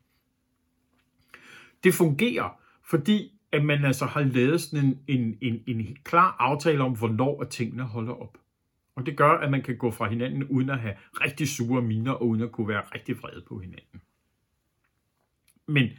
Det 1.83 1.93
fungerer, 1.93 2.59
fordi 2.83 3.31
at 3.51 3.65
man 3.65 3.85
altså 3.85 4.05
har 4.05 4.21
lavet 4.21 4.61
sådan 4.61 4.85
en, 4.85 4.99
en, 5.07 5.37
en, 5.41 5.63
en 5.67 5.97
klar 6.03 6.35
aftale 6.39 6.83
om, 6.83 6.97
hvornår 6.97 7.41
at 7.41 7.49
tingene 7.49 7.83
holder 7.83 8.13
op. 8.13 8.37
Og 8.95 9.05
det 9.05 9.17
gør, 9.17 9.31
at 9.31 9.51
man 9.51 9.61
kan 9.61 9.77
gå 9.77 9.91
fra 9.91 10.09
hinanden 10.09 10.43
uden 10.43 10.69
at 10.69 10.79
have 10.79 10.93
rigtig 11.21 11.47
sure 11.47 11.81
miner, 11.81 12.11
og 12.11 12.27
uden 12.27 12.41
at 12.41 12.51
kunne 12.51 12.67
være 12.67 12.81
rigtig 12.95 13.17
vrede 13.21 13.43
på 13.47 13.59
hinanden. 13.59 14.01
Men 15.67 15.89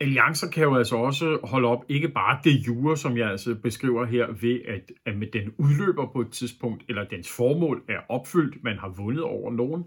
alliancer 0.00 0.50
kan 0.50 0.62
jo 0.62 0.74
altså 0.74 0.96
også 0.96 1.38
holde 1.44 1.68
op, 1.68 1.84
ikke 1.88 2.08
bare 2.08 2.38
det 2.44 2.66
jure, 2.66 2.96
som 2.96 3.16
jeg 3.16 3.30
altså 3.30 3.54
beskriver 3.54 4.04
her, 4.04 4.26
ved 4.40 4.60
at, 4.68 4.92
at 5.06 5.16
med 5.16 5.26
den 5.32 5.52
udløber 5.58 6.06
på 6.12 6.20
et 6.20 6.30
tidspunkt, 6.30 6.84
eller 6.88 7.04
dens 7.04 7.36
formål 7.36 7.82
er 7.88 7.98
opfyldt, 8.08 8.64
man 8.64 8.78
har 8.78 8.88
vundet 8.88 9.22
over 9.22 9.52
nogen, 9.52 9.84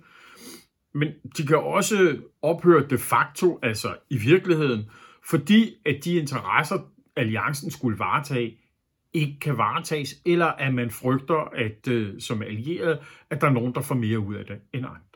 men 0.94 1.08
de 1.38 1.48
kan 1.48 1.58
også 1.58 2.18
ophøre 2.42 2.88
de 2.90 2.98
facto, 2.98 3.60
altså 3.64 3.96
i 4.10 4.18
virkeligheden, 4.18 4.90
fordi 5.30 5.76
at 5.86 6.06
de 6.06 6.14
interesser, 6.16 6.80
alliancen 7.16 7.72
skulle 7.72 8.00
varetage, 8.00 8.58
ikke 9.14 9.40
kan 9.40 9.58
varetages, 9.58 10.22
eller 10.26 10.46
at 10.46 10.74
man 10.74 10.92
frygter, 10.92 11.50
at 11.56 11.88
øh, 11.88 12.22
som 12.22 12.42
allieret, 12.42 13.00
at 13.30 13.42
der 13.42 13.48
er 13.48 13.52
nogen, 13.52 13.76
der 13.76 13.82
får 13.82 13.96
mere 13.96 14.20
ud 14.20 14.36
af 14.36 14.46
det 14.46 14.60
end 14.74 14.86
andre. 14.86 15.13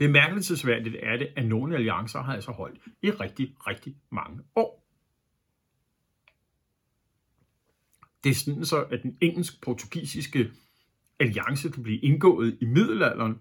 Bemærkelsesværdigt 0.00 0.96
er 1.02 1.16
det, 1.16 1.32
at 1.36 1.46
nogle 1.46 1.76
alliancer 1.76 2.22
har 2.22 2.34
altså 2.34 2.52
holdt 2.52 2.80
i 3.02 3.10
rigtig, 3.10 3.56
rigtig 3.66 3.96
mange 4.10 4.42
år. 4.56 4.86
Det 8.24 8.30
er 8.30 8.34
sådan 8.34 8.64
så, 8.64 8.82
at 8.82 9.02
den 9.02 9.18
engelsk-portugisiske 9.20 10.50
alliance, 11.18 11.70
der 11.70 11.82
blev 11.82 11.98
indgået 12.02 12.58
i 12.60 12.64
middelalderen, 12.64 13.40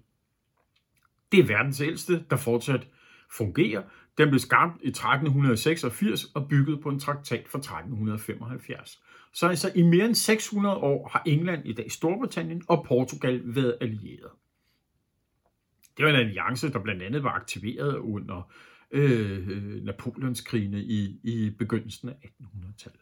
det 1.31 1.39
er 1.39 1.47
verdens 1.47 1.81
ældste, 1.81 2.25
der 2.29 2.35
fortsat 2.35 2.87
fungerer. 3.31 3.83
Den 4.17 4.29
blev 4.29 4.39
skabt 4.39 4.81
i 4.83 4.87
1386 4.87 6.23
og 6.23 6.49
bygget 6.49 6.81
på 6.81 6.89
en 6.89 6.99
traktat 6.99 7.47
fra 7.47 7.59
1375. 7.59 9.03
Så 9.33 9.47
altså 9.47 9.71
i 9.75 9.81
mere 9.81 10.05
end 10.05 10.15
600 10.15 10.75
år 10.75 11.07
har 11.07 11.23
England 11.25 11.65
i 11.65 11.73
dag 11.73 11.91
Storbritannien 11.91 12.63
og 12.67 12.85
Portugal 12.87 13.41
været 13.43 13.77
allieret. 13.81 14.31
Det 15.99 16.07
var 16.07 16.13
en 16.13 16.19
alliance, 16.19 16.71
der 16.71 16.79
blandt 16.79 17.03
andet 17.03 17.23
var 17.23 17.29
aktiveret 17.29 17.97
under 17.97 18.51
øh, 18.91 19.83
Napoleonskrigene 19.83 20.81
i, 20.81 21.19
i 21.23 21.49
begyndelsen 21.49 22.09
af 22.09 22.13
1800-tallet. 22.41 23.01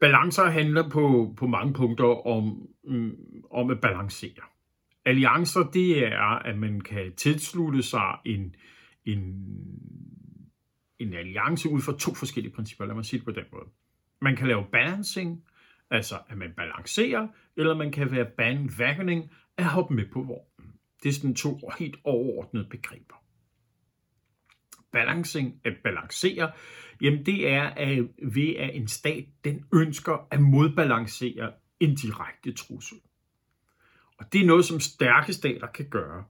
Balancer 0.00 0.44
handler 0.44 0.88
på, 0.88 1.34
på 1.36 1.46
mange 1.46 1.72
punkter 1.72 2.26
om, 2.26 2.68
mm, 2.84 3.16
om 3.50 3.70
at 3.70 3.80
balancere. 3.80 4.42
Alliancer, 5.04 5.60
det 5.60 6.06
er, 6.06 6.18
at 6.20 6.58
man 6.58 6.80
kan 6.80 7.14
tilslutte 7.16 7.82
sig 7.82 8.18
en, 8.24 8.54
en, 9.04 9.44
en 10.98 11.14
alliance 11.14 11.68
ud 11.68 11.80
fra 11.80 11.98
to 11.98 12.14
forskellige 12.14 12.54
principper. 12.54 12.84
Lad 12.84 12.94
mig 12.94 13.04
sige 13.04 13.18
det 13.18 13.24
på 13.24 13.32
den 13.32 13.44
måde. 13.52 13.66
Man 14.20 14.36
kan 14.36 14.48
lave 14.48 14.64
balancing, 14.72 15.44
altså 15.92 16.18
at 16.28 16.38
man 16.38 16.52
balancerer, 16.56 17.28
eller 17.56 17.76
man 17.76 17.92
kan 17.92 18.10
være 18.10 18.26
bandwagoning, 18.36 19.30
at 19.56 19.64
hoppe 19.64 19.94
med 19.94 20.04
på 20.12 20.22
vognen. 20.22 20.74
Det 21.02 21.08
er 21.08 21.12
sådan 21.12 21.34
to 21.34 21.70
helt 21.78 21.96
overordnede 22.04 22.66
begreber. 22.70 23.24
Balancing, 24.92 25.60
at 25.64 25.72
balancere, 25.84 26.52
jamen 27.00 27.26
det 27.26 27.48
er 27.48 27.62
at 27.62 27.98
ved 28.22 28.56
at 28.56 28.76
en 28.76 28.88
stat, 28.88 29.24
den 29.44 29.64
ønsker 29.74 30.28
at 30.30 30.40
modbalancere 30.40 31.52
en 31.80 31.94
direkte 31.94 32.52
trussel. 32.52 32.98
Og 34.18 34.32
det 34.32 34.40
er 34.40 34.46
noget, 34.46 34.64
som 34.64 34.80
stærke 34.80 35.32
stater 35.32 35.66
kan 35.66 35.88
gøre. 35.88 36.24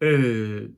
Øh, 0.00 0.68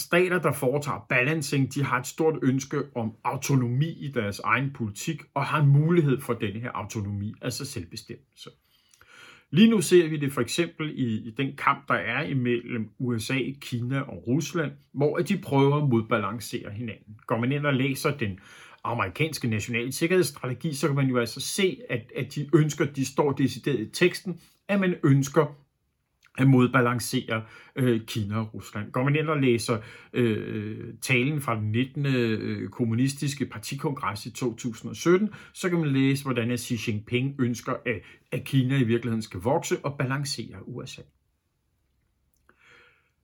stater, 0.00 0.38
der 0.38 0.52
foretager 0.52 1.06
balancing, 1.08 1.74
de 1.74 1.84
har 1.84 1.98
et 2.00 2.06
stort 2.06 2.38
ønske 2.42 2.82
om 2.94 3.12
autonomi 3.24 3.88
i 3.88 4.08
deres 4.08 4.38
egen 4.38 4.70
politik, 4.74 5.22
og 5.34 5.44
har 5.44 5.62
en 5.62 5.68
mulighed 5.68 6.20
for 6.20 6.32
denne 6.32 6.60
her 6.60 6.70
autonomi, 6.70 7.34
altså 7.42 7.64
selvbestemmelse. 7.64 8.50
Lige 9.50 9.70
nu 9.70 9.80
ser 9.80 10.08
vi 10.08 10.16
det 10.16 10.32
for 10.32 10.40
eksempel 10.40 10.98
i, 10.98 11.28
i 11.28 11.30
den 11.30 11.56
kamp, 11.56 11.88
der 11.88 11.94
er 11.94 12.22
imellem 12.22 12.88
USA, 12.98 13.38
Kina 13.60 14.00
og 14.00 14.26
Rusland, 14.26 14.72
hvor 14.92 15.18
de 15.18 15.38
prøver 15.38 15.82
at 15.82 15.88
modbalancere 15.88 16.70
hinanden. 16.70 17.20
Går 17.26 17.38
man 17.38 17.52
ind 17.52 17.66
og 17.66 17.74
læser 17.74 18.16
den 18.16 18.38
amerikanske 18.84 19.48
nationale 19.48 19.92
sikkerhedsstrategi, 19.92 20.74
så 20.74 20.86
kan 20.86 20.96
man 20.96 21.08
jo 21.08 21.18
altså 21.18 21.40
se, 21.40 21.80
at, 21.90 22.12
at 22.16 22.34
de 22.34 22.48
ønsker, 22.54 22.84
de 22.84 23.04
står 23.04 23.32
decideret 23.32 23.80
i 23.80 23.90
teksten, 23.90 24.40
at 24.68 24.80
man 24.80 24.94
ønsker 25.04 25.56
modbalancere 26.46 27.42
øh, 27.76 28.00
Kina 28.06 28.36
og 28.36 28.54
Rusland. 28.54 28.92
Går 28.92 29.04
man 29.04 29.16
ind 29.16 29.28
og 29.28 29.40
læser 29.40 29.78
øh, 30.12 30.94
talen 31.02 31.40
fra 31.40 31.56
den 31.56 31.72
19. 31.72 32.06
Øh, 32.06 32.68
kommunistiske 32.68 33.46
partikongres 33.46 34.26
i 34.26 34.30
2017, 34.30 35.30
så 35.52 35.68
kan 35.68 35.78
man 35.78 35.88
læse, 35.88 36.24
hvordan 36.24 36.58
Xi 36.58 36.90
Jinping 36.90 37.34
ønsker, 37.38 37.72
at, 37.86 38.00
at 38.32 38.44
Kina 38.44 38.76
i 38.76 38.84
virkeligheden 38.84 39.22
skal 39.22 39.40
vokse 39.40 39.76
og 39.82 39.98
balancere 39.98 40.68
USA. 40.68 41.02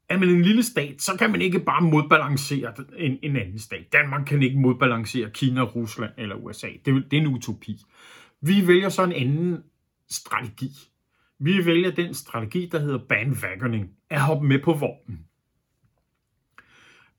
Er 0.08 0.18
man 0.18 0.28
en 0.28 0.42
lille 0.42 0.62
stat, 0.62 1.02
så 1.02 1.16
kan 1.18 1.30
man 1.30 1.42
ikke 1.42 1.60
bare 1.60 1.82
modbalancere 1.82 2.74
en, 2.96 3.18
en 3.22 3.36
anden 3.36 3.58
stat. 3.58 3.92
Danmark 3.92 4.26
kan 4.26 4.42
ikke 4.42 4.58
modbalancere 4.58 5.30
Kina, 5.30 5.62
Rusland 5.62 6.12
eller 6.18 6.36
USA. 6.36 6.68
Det, 6.84 7.04
det 7.10 7.16
er 7.16 7.20
en 7.20 7.26
utopi. 7.26 7.80
Vi 8.40 8.66
vælger 8.66 8.88
så 8.88 9.04
en 9.04 9.12
anden 9.12 9.62
strategi. 10.10 10.70
Vi 11.38 11.66
vælger 11.66 11.90
den 11.90 12.14
strategi, 12.14 12.68
der 12.72 12.78
hedder 12.78 12.98
bandwagoning, 13.08 13.90
at 14.10 14.20
hoppe 14.20 14.46
med 14.46 14.58
på 14.62 14.72
vognen. 14.72 15.26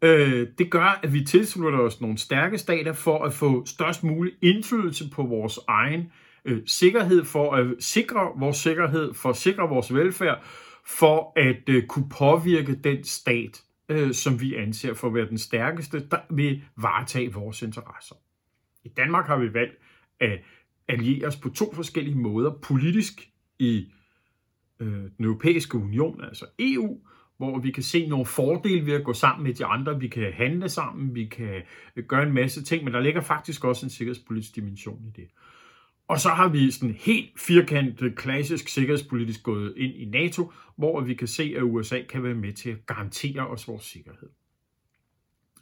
Øh, 0.02 0.48
det 0.58 0.72
gør, 0.72 1.00
at 1.04 1.14
vi 1.14 1.24
tilslutter 1.24 1.80
os 1.80 2.02
nogle 2.02 2.18
stærke 2.18 2.58
stater 2.58 2.94
for 2.94 3.24
at 3.24 3.34
få 3.34 3.66
størst 3.66 4.04
mulig 4.04 4.34
indflydelse 4.42 5.10
på 5.10 5.24
vores 5.24 5.60
egen 5.68 6.12
øh, 6.46 6.62
sikkerhed, 6.66 7.26
for 7.26 7.56
at 7.56 7.68
sikre 7.80 8.32
vores 8.40 8.58
sikkerhed, 8.58 9.14
for 9.14 9.30
at 9.30 9.36
sikre 9.36 9.70
vores 9.70 9.94
velfærd, 9.94 10.44
for 10.86 11.34
at 11.40 11.70
øh, 11.70 11.88
kunne 11.88 12.10
påvirke 12.10 12.76
den 12.76 13.04
stat, 13.04 13.64
øh, 13.90 14.14
som 14.14 14.42
vi 14.42 14.56
anser 14.56 14.94
for 14.94 15.08
at 15.08 15.14
være 15.14 15.30
den 15.30 15.38
stærkeste, 15.38 16.08
der 16.12 16.20
vil 16.30 16.64
varetage 16.78 17.34
vores 17.34 17.62
interesser. 17.62 18.16
I 18.84 18.90
Danmark 18.90 19.28
har 19.28 19.38
vi 19.38 19.54
valgt 19.54 19.76
at 20.20 20.40
alliere 20.88 21.28
os 21.28 21.36
på 21.36 21.50
to 21.50 21.74
forskellige 21.74 22.18
måder. 22.18 22.52
Politisk 22.64 23.30
i 23.60 23.92
øh, 24.79 25.03
den 25.17 25.25
europæiske 25.25 25.77
union, 25.77 26.24
altså 26.24 26.46
EU, 26.60 27.00
hvor 27.38 27.60
vi 27.60 27.72
kan 27.72 27.84
se 27.84 28.08
nogle 28.08 28.25
fordele 28.25 28.86
ved 28.86 28.94
at 28.94 29.03
gå 29.03 29.13
sammen 29.13 29.44
med 29.44 29.53
de 29.53 29.65
andre. 29.65 30.00
Vi 30.00 30.08
kan 30.08 30.34
handle 30.34 30.70
sammen, 30.70 31.15
vi 31.15 31.25
kan 31.25 31.62
øh, 31.96 32.03
gøre 32.03 32.24
en 32.24 32.34
masse 32.34 32.63
ting, 32.63 32.84
men 32.84 32.94
der 32.94 33.00
ligger 33.00 33.22
faktisk 33.22 33.63
også 33.63 33.86
en 33.86 33.89
sikkerhedspolitisk 33.89 34.55
dimension 34.55 35.05
i 35.05 35.22
det. 35.22 35.27
Og 36.08 36.20
så 36.20 36.29
har 36.29 36.48
vi 36.48 36.72
sådan 36.72 36.96
helt 36.96 37.39
firkantet, 37.39 38.15
klassisk 38.15 38.67
sikkerhedspolitisk 38.70 39.44
gået 39.44 39.74
ind 39.77 39.94
i 39.94 40.05
NATO, 40.05 40.51
hvor 40.75 41.01
vi 41.01 41.13
kan 41.13 41.27
se, 41.27 41.53
at 41.58 41.63
USA 41.63 42.01
kan 42.10 42.24
være 42.24 42.34
med 42.34 42.53
til 42.53 42.70
at 42.70 42.86
garantere 42.86 43.48
os 43.48 43.67
vores 43.67 43.84
sikkerhed. 43.84 44.29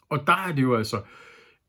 Og 0.09 0.27
der 0.27 0.33
er 0.33 0.55
det 0.55 0.61
jo 0.61 0.75
altså 0.75 1.03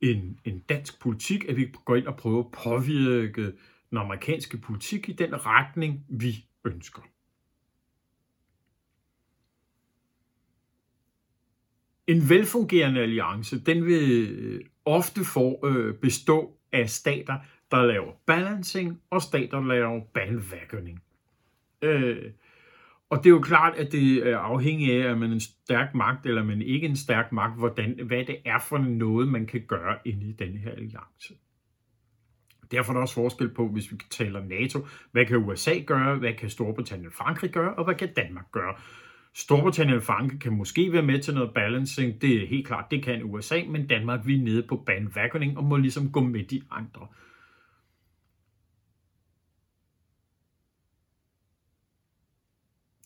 en, 0.00 0.38
en 0.44 0.58
dansk 0.58 1.00
politik, 1.00 1.44
at 1.48 1.56
vi 1.56 1.72
går 1.84 1.96
ind 1.96 2.06
og 2.06 2.16
prøver 2.16 2.44
at 2.44 2.50
påvirke 2.64 3.52
den 3.90 3.98
amerikanske 3.98 4.58
politik 4.58 5.08
i 5.08 5.12
den 5.12 5.46
retning, 5.46 6.06
vi 6.08 6.44
ønsker. 6.64 7.02
En 12.06 12.28
velfungerende 12.28 13.00
alliance, 13.00 13.60
den 13.60 13.84
vil 13.84 14.28
øh, 14.38 14.60
ofte 14.84 15.24
for, 15.24 15.66
øh, 15.66 15.94
bestå 15.94 16.58
af 16.72 16.90
stater, 16.90 17.38
der 17.70 17.82
laver 17.82 18.12
balancing, 18.26 19.00
og 19.10 19.22
stater, 19.22 19.60
der 19.60 19.66
laver 19.66 20.00
bandwagoning. 20.14 21.02
Øh, 21.82 22.30
og 23.10 23.18
det 23.18 23.26
er 23.26 23.30
jo 23.30 23.40
klart, 23.40 23.76
at 23.76 23.92
det 23.92 24.22
øh, 24.22 24.32
er 24.32 24.38
afhængigt 24.38 24.92
af, 24.92 25.10
at 25.10 25.18
man 25.18 25.30
er 25.30 25.34
en 25.34 25.40
stærk 25.40 25.94
magt, 25.94 26.26
eller 26.26 26.44
man 26.44 26.62
ikke 26.62 26.86
er 26.86 26.90
en 26.90 26.96
stærk 26.96 27.32
magt, 27.32 27.58
hvordan, 27.58 28.00
hvad 28.06 28.24
det 28.24 28.36
er 28.44 28.58
for 28.58 28.78
noget, 28.78 29.28
man 29.28 29.46
kan 29.46 29.64
gøre 29.68 29.98
inde 30.04 30.26
i 30.26 30.32
den 30.32 30.56
her 30.56 30.70
alliance. 30.70 31.34
Derfor 32.70 32.92
er 32.92 32.94
der 32.94 33.02
også 33.02 33.14
forskel 33.14 33.48
på, 33.48 33.68
hvis 33.68 33.92
vi 33.92 33.96
taler 34.10 34.44
NATO, 34.44 34.86
hvad 35.12 35.26
kan 35.26 35.36
USA 35.36 35.78
gøre, 35.86 36.16
hvad 36.16 36.34
kan 36.34 36.50
Storbritannien 36.50 37.06
og 37.06 37.12
Frankrig 37.12 37.50
gøre, 37.50 37.74
og 37.74 37.84
hvad 37.84 37.94
kan 37.94 38.14
Danmark 38.14 38.52
gøre. 38.52 38.74
Storbritannien 39.36 39.96
og 39.96 40.02
Frankrig 40.02 40.40
kan 40.40 40.56
måske 40.56 40.92
være 40.92 41.02
med 41.02 41.22
til 41.22 41.34
noget 41.34 41.54
balancing, 41.54 42.20
det 42.20 42.42
er 42.42 42.46
helt 42.46 42.66
klart, 42.66 42.90
det 42.90 43.04
kan 43.04 43.24
USA, 43.24 43.62
men 43.68 43.86
Danmark 43.86 44.26
vi 44.26 44.38
er 44.38 44.42
nede 44.42 44.66
på 44.68 44.76
bandwagoning 44.76 45.58
og 45.58 45.64
må 45.64 45.76
ligesom 45.76 46.12
gå 46.12 46.20
med 46.20 46.44
de 46.44 46.62
andre. 46.70 47.08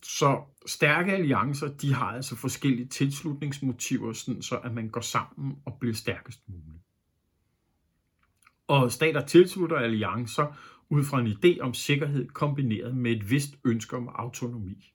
Så 0.03 0.43
stærke 0.67 1.13
alliancer, 1.13 1.69
de 1.69 1.95
har 1.95 2.07
altså 2.07 2.37
forskellige 2.37 2.89
tilslutningsmotiver, 2.89 4.13
sådan 4.13 4.43
så 4.43 4.59
at 4.59 4.75
man 4.75 4.89
går 4.89 5.01
sammen 5.01 5.59
og 5.65 5.77
bliver 5.81 5.95
stærkest 5.95 6.49
muligt. 6.49 6.83
Og 8.67 8.93
stater 8.93 9.27
tilslutter 9.27 9.77
alliancer 9.77 10.57
ud 10.89 11.05
fra 11.05 11.21
en 11.21 11.27
idé 11.27 11.61
om 11.61 11.75
sikkerhed 11.75 12.29
kombineret 12.29 12.97
med 12.97 13.11
et 13.11 13.31
vist 13.31 13.59
ønske 13.65 13.97
om 13.97 14.09
autonomi. 14.09 14.93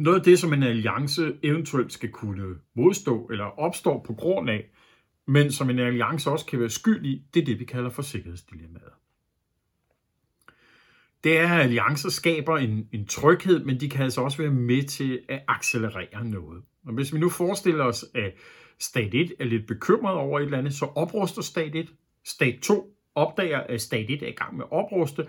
Noget 0.00 0.18
af 0.18 0.24
det, 0.24 0.38
som 0.38 0.52
en 0.52 0.62
alliance 0.62 1.36
eventuelt 1.42 1.92
skal 1.92 2.10
kunne 2.10 2.56
modstå 2.74 3.26
eller 3.26 3.44
opstå 3.44 4.02
på 4.06 4.14
grund 4.14 4.50
af, 4.50 4.70
men 5.26 5.52
som 5.52 5.70
en 5.70 5.78
alliance 5.78 6.30
også 6.30 6.46
kan 6.46 6.60
være 6.60 6.70
skyld 6.70 7.06
i, 7.06 7.22
det 7.34 7.40
er 7.40 7.44
det, 7.44 7.60
vi 7.60 7.64
kalder 7.64 7.90
for 7.90 8.02
sikkerhedsdilemmaet. 8.02 8.92
det 11.24 11.38
er, 11.38 11.48
at 11.48 11.60
alliancer 11.60 12.10
skaber 12.10 12.56
en, 12.56 12.88
en 12.92 13.06
tryghed, 13.06 13.64
men 13.64 13.80
de 13.80 13.90
kan 13.90 14.04
altså 14.04 14.20
også 14.20 14.38
være 14.38 14.50
med 14.50 14.82
til 14.82 15.20
at 15.28 15.42
accelerere 15.48 16.24
noget. 16.24 16.62
Og 16.86 16.92
hvis 16.92 17.14
vi 17.14 17.18
nu 17.18 17.28
forestiller 17.28 17.84
os, 17.84 18.04
at 18.14 18.34
stat 18.78 19.14
1 19.14 19.32
er 19.38 19.44
lidt 19.44 19.66
bekymret 19.66 20.14
over 20.14 20.38
et 20.38 20.44
eller 20.44 20.58
andet, 20.58 20.74
så 20.74 20.84
opruster 20.84 21.42
stat 21.42 21.74
1. 21.74 21.92
Stat 22.24 22.58
2 22.62 22.96
opdager, 23.14 23.60
at 23.60 23.80
stat 23.80 24.10
1 24.10 24.22
er 24.22 24.26
i 24.26 24.32
gang 24.32 24.56
med 24.56 24.64
at 24.64 24.72
opruste. 24.72 25.26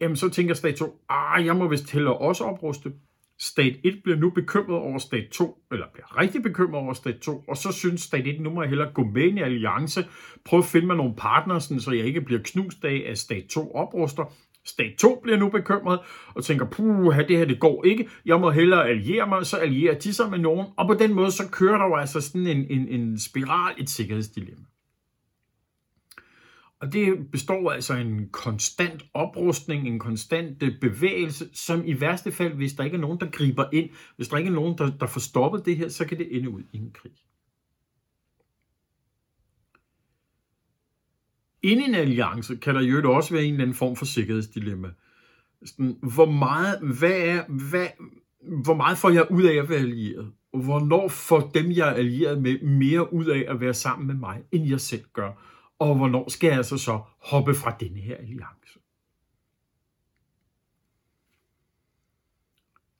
Jamen 0.00 0.16
så 0.16 0.28
tænker 0.28 0.54
stat 0.54 0.74
2, 0.74 1.04
ah, 1.08 1.46
jeg 1.46 1.56
må 1.56 1.68
vist 1.68 1.90
heller 1.90 2.10
også 2.10 2.44
opruste. 2.44 2.92
Stat 3.40 3.76
1 3.84 4.00
bliver 4.04 4.18
nu 4.18 4.30
bekymret 4.30 4.78
over 4.78 4.98
stat 4.98 5.28
2, 5.32 5.58
eller 5.72 5.86
bliver 5.92 6.20
rigtig 6.20 6.42
bekymret 6.42 6.82
over 6.82 6.92
stat 6.92 7.18
2, 7.18 7.44
og 7.48 7.56
så 7.56 7.72
synes 7.72 8.00
stat 8.00 8.26
1, 8.26 8.40
nu 8.40 8.50
må 8.50 8.62
jeg 8.62 8.68
hellere 8.68 8.92
gå 8.92 9.04
med 9.04 9.22
i 9.22 9.28
en 9.28 9.38
alliance, 9.38 10.06
prøve 10.44 10.62
at 10.62 10.66
finde 10.66 10.86
mig 10.86 10.96
nogle 10.96 11.14
partnere, 11.16 11.60
så 11.60 11.92
jeg 11.92 12.06
ikke 12.06 12.20
bliver 12.20 12.40
knust 12.44 12.84
af, 12.84 13.04
at 13.10 13.18
stat 13.18 13.44
2 13.50 13.72
opruster. 13.74 14.32
Stat 14.64 14.94
2 14.98 15.20
bliver 15.22 15.38
nu 15.38 15.48
bekymret 15.48 15.98
og 16.34 16.44
tænker, 16.44 16.66
puh, 16.66 17.16
det 17.28 17.38
her 17.38 17.44
det 17.44 17.60
går 17.60 17.84
ikke, 17.84 18.08
jeg 18.26 18.40
må 18.40 18.50
hellere 18.50 18.88
alliere 18.88 19.28
mig, 19.28 19.46
så 19.46 19.56
allierer 19.56 19.98
de 19.98 20.12
sig 20.14 20.30
med 20.30 20.38
nogen, 20.38 20.66
og 20.76 20.86
på 20.86 20.94
den 20.94 21.14
måde 21.14 21.30
så 21.30 21.50
kører 21.50 21.78
der 21.78 21.84
jo 21.84 21.96
altså 21.96 22.20
sådan 22.20 22.46
en, 22.46 22.66
en, 22.70 22.88
en 22.88 23.18
spiral, 23.18 23.74
et 23.78 23.90
sikkerhedsdilemma. 23.90 24.64
Og 26.80 26.92
det 26.92 27.30
består 27.32 27.70
altså 27.70 27.94
af 27.94 28.00
en 28.00 28.28
konstant 28.28 29.04
oprustning, 29.14 29.86
en 29.86 29.98
konstant 29.98 30.62
øh, 30.62 30.80
bevægelse, 30.80 31.48
som 31.52 31.82
i 31.86 32.00
værste 32.00 32.32
fald, 32.32 32.54
hvis 32.54 32.72
der 32.72 32.84
ikke 32.84 32.96
er 32.96 33.00
nogen, 33.00 33.20
der 33.20 33.30
griber 33.30 33.64
ind, 33.72 33.90
hvis 34.16 34.28
der 34.28 34.36
ikke 34.36 34.48
er 34.48 34.54
nogen, 34.54 34.78
der, 34.78 34.90
der 34.90 35.06
får 35.06 35.20
stoppet 35.20 35.66
det 35.66 35.76
her, 35.76 35.88
så 35.88 36.06
kan 36.06 36.18
det 36.18 36.36
ende 36.36 36.50
ud 36.50 36.62
i 36.72 36.76
en 36.76 36.90
krig. 36.92 37.12
Inden 41.62 41.84
i 41.84 41.88
en 41.88 41.94
alliance 41.94 42.56
kan 42.56 42.74
der 42.74 42.80
jo 42.80 43.12
også 43.12 43.34
være 43.34 43.44
en 43.44 43.52
eller 43.52 43.62
anden 43.62 43.76
form 43.76 43.96
for 43.96 44.04
sikkerhedsdilemma. 44.04 44.88
Sådan, 45.64 45.98
hvor 46.14 46.30
meget, 46.30 46.80
hvad 46.98 47.20
er, 47.20 47.44
hvad, 47.48 47.86
hvor 48.64 48.74
meget 48.74 48.98
får 48.98 49.10
jeg 49.10 49.30
ud 49.30 49.42
af 49.42 49.54
at 49.54 49.68
være 49.68 49.78
allieret? 49.78 50.32
Og 50.52 50.60
hvornår 50.60 51.08
får 51.08 51.50
dem, 51.54 51.70
jeg 51.70 51.88
er 51.88 51.94
allieret 51.94 52.42
med, 52.42 52.60
mere 52.60 53.12
ud 53.12 53.26
af 53.26 53.44
at 53.48 53.60
være 53.60 53.74
sammen 53.74 54.06
med 54.06 54.14
mig, 54.14 54.42
end 54.52 54.68
jeg 54.68 54.80
selv 54.80 55.04
gør? 55.12 55.57
Og 55.78 55.96
hvornår 55.96 56.30
skal 56.30 56.48
jeg 56.48 56.56
altså 56.56 56.78
så 56.78 57.00
hoppe 57.18 57.54
fra 57.54 57.76
denne 57.80 58.00
her 58.00 58.16
alliance? 58.16 58.78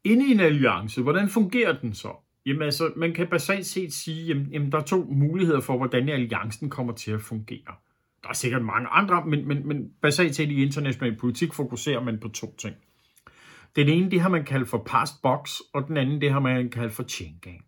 Inde 0.04 0.28
i 0.28 0.30
en 0.30 0.40
alliance, 0.40 1.02
hvordan 1.02 1.28
fungerer 1.28 1.80
den 1.80 1.94
så? 1.94 2.16
Jamen 2.47 2.62
altså, 2.62 2.92
man 2.97 3.14
kan 3.14 3.26
basalt 3.26 3.66
set 3.66 3.92
sige, 3.92 4.26
jamen, 4.26 4.47
jamen 4.47 4.73
der 4.73 4.78
er 4.78 4.82
to 4.82 5.04
muligheder 5.11 5.61
for, 5.61 5.76
hvordan 5.76 6.08
alliancen 6.08 6.70
kommer 6.70 6.92
til 6.92 7.11
at 7.11 7.20
fungere. 7.20 7.75
Der 8.23 8.28
er 8.28 8.32
sikkert 8.32 8.64
mange 8.64 8.88
andre, 8.88 9.26
men, 9.26 9.49
men, 9.49 9.68
men 9.68 9.92
basalt 10.02 10.35
set 10.35 10.50
i 10.50 10.62
international 10.62 11.16
politik 11.16 11.52
fokuserer 11.52 12.00
man 12.00 12.20
på 12.20 12.28
to 12.28 12.54
ting. 12.58 12.76
Den 13.76 13.88
ene, 13.88 14.11
det 14.11 14.20
har 14.20 14.28
man 14.28 14.44
kaldt 14.44 14.68
for 14.68 14.82
past 14.87 15.23
box, 15.23 15.61
og 15.75 15.88
den 15.88 15.97
anden, 15.97 16.20
det 16.20 16.32
har 16.32 16.40
man 16.40 16.70
kaldt 16.70 16.92
for 16.92 17.02
chain 17.02 17.38
gang. 17.42 17.64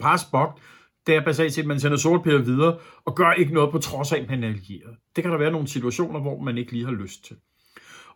Past 0.00 0.30
box, 0.30 0.50
det 1.06 1.14
er 1.14 1.24
basalt 1.24 1.52
set, 1.52 1.62
at 1.62 1.68
man 1.68 1.80
sender 1.80 1.96
sortpærer 1.96 2.38
videre 2.38 2.78
og 3.04 3.16
gør 3.16 3.32
ikke 3.32 3.54
noget 3.54 3.72
på 3.72 3.78
trods 3.78 4.12
af, 4.12 4.18
at 4.18 4.28
man 4.28 4.44
er 4.44 4.48
allieret. 4.48 4.96
Det 5.16 5.24
kan 5.24 5.32
der 5.32 5.38
være 5.38 5.52
nogle 5.52 5.68
situationer, 5.68 6.20
hvor 6.20 6.42
man 6.42 6.58
ikke 6.58 6.72
lige 6.72 6.84
har 6.84 6.92
lyst 6.92 7.24
til. 7.24 7.36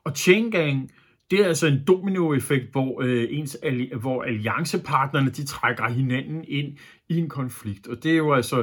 Og 0.05 0.13
chain 0.17 0.51
gang, 0.51 0.91
det 1.31 1.41
er 1.41 1.47
altså 1.47 1.67
en 1.67 1.85
dominoeffekt, 1.89 2.73
hvor, 2.73 3.03
øh, 3.03 3.27
ens, 3.31 3.59
hvor 4.01 4.23
alliancepartnerne 4.23 5.31
de 5.31 5.47
trækker 5.47 5.89
hinanden 5.89 6.45
ind 6.49 6.79
i 7.09 7.19
en 7.19 7.29
konflikt. 7.29 7.87
Og 7.87 8.03
det 8.03 8.13
er 8.13 8.17
jo 8.17 8.33
altså 8.33 8.57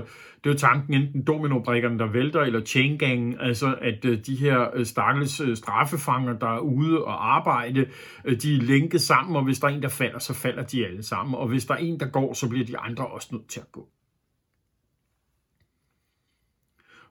det 0.44 0.50
er 0.50 0.54
jo 0.54 0.58
tanken 0.58 0.94
enten 0.94 1.24
dominobrikkerne, 1.24 2.00
der 2.00 2.12
vælter, 2.12 2.42
eller 2.42 2.66
chain 2.66 2.98
gang, 2.98 3.42
altså 3.42 3.76
at 3.82 4.06
øh, 4.06 4.26
de 4.26 4.36
her 4.36 4.70
øh, 4.76 4.86
stakkels 4.86 5.40
øh, 5.40 5.58
straffefanger, 5.58 6.40
der 6.40 6.56
er 6.56 6.60
ude 6.60 7.04
og 7.04 7.36
arbejde, 7.36 7.86
øh, 8.26 8.42
de 8.42 8.56
er 8.56 8.62
lænket 8.62 9.02
sammen, 9.02 9.36
og 9.36 9.44
hvis 9.44 9.60
der 9.60 9.68
er 9.68 9.72
en, 9.72 9.82
der 9.82 9.90
falder, 9.90 10.20
så 10.20 10.34
falder 10.34 10.64
de 10.64 10.86
alle 10.86 11.04
sammen. 11.04 11.36
Og 11.36 11.48
hvis 11.48 11.66
der 11.66 11.74
er 11.74 11.78
en, 11.78 12.00
der 12.00 12.08
går, 12.08 12.34
så 12.34 12.50
bliver 12.50 12.66
de 12.66 12.78
andre 12.78 13.08
også 13.08 13.28
nødt 13.32 13.50
til 13.50 13.60
at 13.60 13.72
gå. 13.72 13.88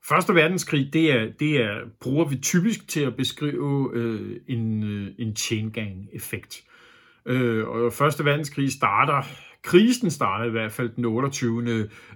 Første 0.08 0.34
verdenskrig, 0.34 0.90
det 0.92 1.12
er, 1.12 1.28
det 1.40 1.56
er, 1.56 1.78
bruger 2.00 2.24
vi 2.24 2.36
typisk 2.36 2.88
til 2.88 3.00
at 3.00 3.16
beskrive 3.16 3.90
øh, 3.94 4.36
en, 4.48 4.82
øh, 4.82 5.08
en 5.18 5.36
chain 5.36 5.70
gang 5.70 6.08
effekt. 6.12 6.62
Øh, 7.26 7.68
og 7.68 7.92
Første 7.92 8.24
verdenskrig 8.24 8.72
starter, 8.72 9.22
krisen 9.62 10.10
starter 10.10 10.44
i 10.44 10.50
hvert 10.50 10.72
fald 10.72 10.88
den 10.88 11.04
28. 11.04 11.62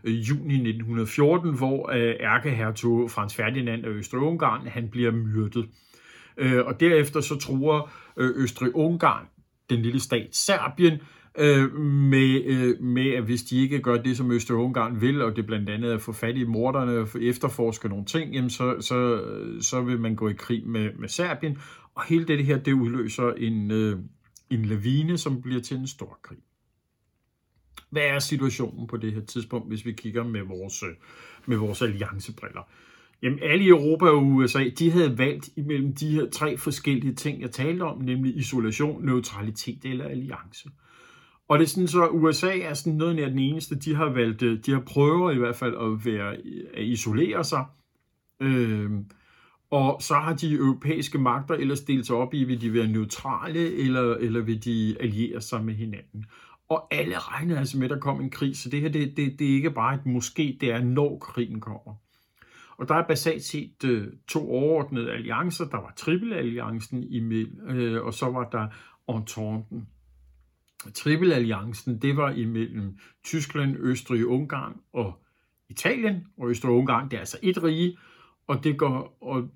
Øh, 0.05 0.29
juni 0.29 0.55
1914, 0.55 1.57
hvor 1.57 1.91
øh, 1.91 2.15
ærkehertog 2.21 3.11
Frans 3.11 3.35
Ferdinand 3.35 3.85
af 3.85 3.89
Østrig-Ungarn, 3.89 4.67
han 4.67 4.89
bliver 4.89 5.11
myrdet. 5.11 5.69
Øh, 6.37 6.67
og 6.67 6.81
derefter 6.81 7.21
så 7.21 7.39
tror 7.39 7.91
øh, 8.17 8.31
Østrig-Ungarn, 8.37 9.27
den 9.71 9.83
lille 9.83 10.01
stat 10.01 10.29
Serbien, 10.33 11.01
øh, 11.39 11.75
med, 11.81 12.45
øh, 12.45 12.81
med, 12.83 13.11
at 13.11 13.25
hvis 13.25 13.43
de 13.43 13.63
ikke 13.63 13.79
gør 13.79 14.03
det, 14.03 14.17
som 14.17 14.31
Østerungarn 14.31 15.01
vil, 15.01 15.23
og 15.23 15.37
det 15.37 15.47
blandt 15.47 15.69
andet 15.69 15.91
er 15.91 15.95
at 15.95 16.03
få 16.03 16.13
fat 16.13 16.37
i 16.37 16.45
morderne 16.45 16.99
og 16.99 17.09
efterforske 17.21 17.89
nogle 17.89 18.05
ting, 18.05 18.35
jamen 18.35 18.51
så, 18.51 18.81
så, 18.81 19.25
så 19.61 19.81
vil 19.81 20.01
man 20.01 20.15
gå 20.15 20.29
i 20.29 20.33
krig 20.33 20.67
med, 20.67 20.91
med 20.99 21.09
Serbien. 21.09 21.59
Og 21.95 22.05
hele 22.05 22.25
det 22.25 22.47
her, 22.47 22.59
det 22.59 22.73
udløser 22.73 23.33
en, 23.33 23.71
øh, 23.71 23.99
en 24.51 24.65
lavine, 24.65 25.19
som 25.19 25.43
bliver 25.43 25.61
til 25.61 25.77
en 25.77 25.87
stor 25.87 26.19
krig. 26.23 26.39
Hvad 27.91 28.03
er 28.03 28.19
situationen 28.19 28.87
på 28.87 28.97
det 28.97 29.13
her 29.13 29.21
tidspunkt, 29.21 29.69
hvis 29.69 29.87
vi 29.87 29.93
kigger 29.93 30.25
med 30.25 30.43
vores, 30.43 30.83
øh, 30.83 30.89
med 31.47 31.57
vores 31.57 31.83
alliancebriller? 31.83 32.69
Jamen 33.23 33.39
alle 33.43 33.65
i 33.65 33.69
Europa 33.69 34.07
og 34.07 34.27
USA, 34.27 34.69
de 34.79 34.91
havde 34.91 35.19
valgt 35.19 35.51
imellem 35.57 35.95
de 35.95 36.11
her 36.11 36.31
tre 36.31 36.57
forskellige 36.57 37.15
ting, 37.15 37.41
jeg 37.41 37.51
talte 37.51 37.83
om, 37.83 38.03
nemlig 38.03 38.37
isolation, 38.37 39.07
neutralitet 39.07 39.85
eller 39.85 40.05
alliance. 40.05 40.69
Og 41.49 41.59
det 41.59 41.65
er 41.65 41.69
sådan 41.69 41.89
så, 41.89 42.09
USA 42.09 42.59
er 42.59 42.75
sådan 42.75 42.99
noget 42.99 43.17
nær 43.17 43.29
den 43.29 43.39
eneste, 43.39 43.75
de 43.75 43.95
har 43.95 44.09
valgt, 44.09 44.43
øh, 44.43 44.59
de 44.67 44.73
har 44.73 44.81
prøvet 44.81 45.35
i 45.35 45.39
hvert 45.39 45.57
fald 45.57 45.75
at, 45.77 46.05
være, 46.05 46.37
at 46.75 46.85
isolere 46.85 47.45
sig. 47.45 47.65
Øh, 48.41 48.91
og 49.71 50.03
så 50.03 50.15
har 50.15 50.35
de 50.35 50.55
europæiske 50.55 51.19
magter 51.19 51.55
ellers 51.55 51.81
delt 51.81 52.07
sig 52.07 52.17
op 52.17 52.35
i, 52.35 52.45
vil 52.45 52.61
de 52.61 52.75
være 52.75 52.87
neutrale, 52.87 53.77
eller, 53.77 54.15
eller 54.15 54.41
vil 54.41 54.65
de 54.65 54.97
alliere 55.01 55.41
sig 55.41 55.65
med 55.65 55.75
hinanden. 55.75 56.25
Og 56.69 56.95
alle 56.95 57.19
regnede 57.19 57.59
altså 57.59 57.79
med, 57.79 57.85
at 57.85 57.91
der 57.91 58.01
kom 58.01 58.21
en 58.21 58.31
krig, 58.31 58.57
så 58.57 58.69
det 58.69 58.81
her, 58.81 58.89
det, 58.89 59.17
det, 59.17 59.39
det 59.39 59.51
er 59.51 59.55
ikke 59.55 59.71
bare 59.71 59.95
et 59.95 60.07
måske, 60.07 60.59
det 60.61 60.71
er 60.71 60.83
når 60.83 61.19
krigen 61.19 61.61
kommer. 61.61 61.95
Og 62.77 62.89
der 62.89 62.95
er 62.95 63.07
basalt 63.07 63.43
set 63.43 63.85
øh, 63.85 64.07
to 64.29 64.51
overordnede 64.51 65.13
alliancer. 65.13 65.65
Der 65.65 65.77
var 65.77 65.93
Triple-alliancen, 65.97 67.05
øh, 67.71 68.05
og 68.05 68.15
så 68.15 68.27
var 68.27 68.49
der 68.49 68.69
Ententen. 69.09 69.89
Tripelalliancen, 70.91 72.03
det 72.03 72.17
var 72.17 72.31
imellem 72.31 72.99
Tyskland, 73.25 73.77
Østrig, 73.79 74.27
Ungarn 74.27 74.81
og 74.93 75.25
Italien. 75.69 76.27
Og 76.39 76.51
Østrig 76.51 76.71
og 76.71 76.79
Ungarn, 76.79 77.11
det 77.11 77.17
er 77.17 77.21
altså 77.21 77.39
et 77.43 77.63
rige, 77.63 77.99
og 78.47 78.65
det 78.65 78.79
går, 78.79 79.19
og 79.21 79.51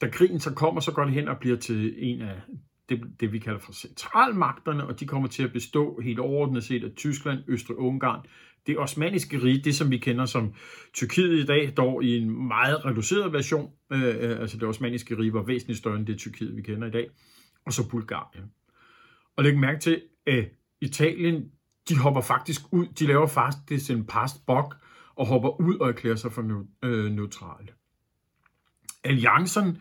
da 0.00 0.08
krigen 0.08 0.40
så 0.40 0.54
kommer, 0.54 0.80
så 0.80 0.92
går 0.92 1.04
det 1.04 1.14
hen 1.14 1.28
og 1.28 1.38
bliver 1.38 1.56
til 1.56 1.94
en 1.98 2.22
af 2.22 2.40
det, 2.88 3.02
det 3.20 3.32
vi 3.32 3.38
kalder 3.38 3.58
for 3.58 3.72
centralmagterne, 3.72 4.86
og 4.86 5.00
de 5.00 5.06
kommer 5.06 5.28
til 5.28 5.42
at 5.42 5.52
bestå 5.52 6.00
helt 6.00 6.18
overordnet 6.18 6.64
set 6.64 6.84
af 6.84 6.90
Tyskland, 6.96 7.38
Østrig 7.48 7.78
og 7.78 7.84
Ungarn. 7.84 8.26
Det 8.66 8.78
osmaniske 8.78 9.42
rige, 9.42 9.62
det 9.64 9.74
som 9.74 9.90
vi 9.90 9.98
kender 9.98 10.26
som 10.26 10.54
Tyrkiet 10.94 11.42
i 11.42 11.46
dag, 11.46 11.72
dog 11.76 12.04
i 12.04 12.16
en 12.16 12.48
meget 12.48 12.84
reduceret 12.84 13.32
version. 13.32 13.70
Øh, 13.92 14.02
øh 14.02 14.40
altså 14.40 14.56
det 14.56 14.68
osmaniske 14.68 15.18
rige 15.18 15.32
var 15.32 15.42
væsentligt 15.42 15.78
større 15.78 15.96
end 15.96 16.06
det 16.06 16.18
Tyrkiet, 16.18 16.56
vi 16.56 16.62
kender 16.62 16.88
i 16.88 16.90
dag. 16.90 17.10
Og 17.66 17.72
så 17.72 17.88
Bulgarien. 17.88 18.44
Og 19.36 19.44
læg 19.44 19.58
mærke 19.58 19.80
til, 19.80 20.02
at 20.26 20.48
Italien, 20.80 21.44
de 21.88 21.98
hopper 21.98 22.20
faktisk 22.20 22.60
ud, 22.72 22.86
de 22.86 23.06
laver 23.06 23.26
faktisk 23.26 23.90
en 23.90 24.06
past 24.06 24.46
bok 24.46 24.76
og 25.16 25.26
hopper 25.26 25.60
ud 25.60 25.78
og 25.78 25.88
erklærer 25.88 26.16
sig 26.16 26.32
for 26.32 26.42
øh, 26.42 26.48
neutral. 26.48 27.14
neutrale. 27.14 27.68
Alliancen, 29.04 29.78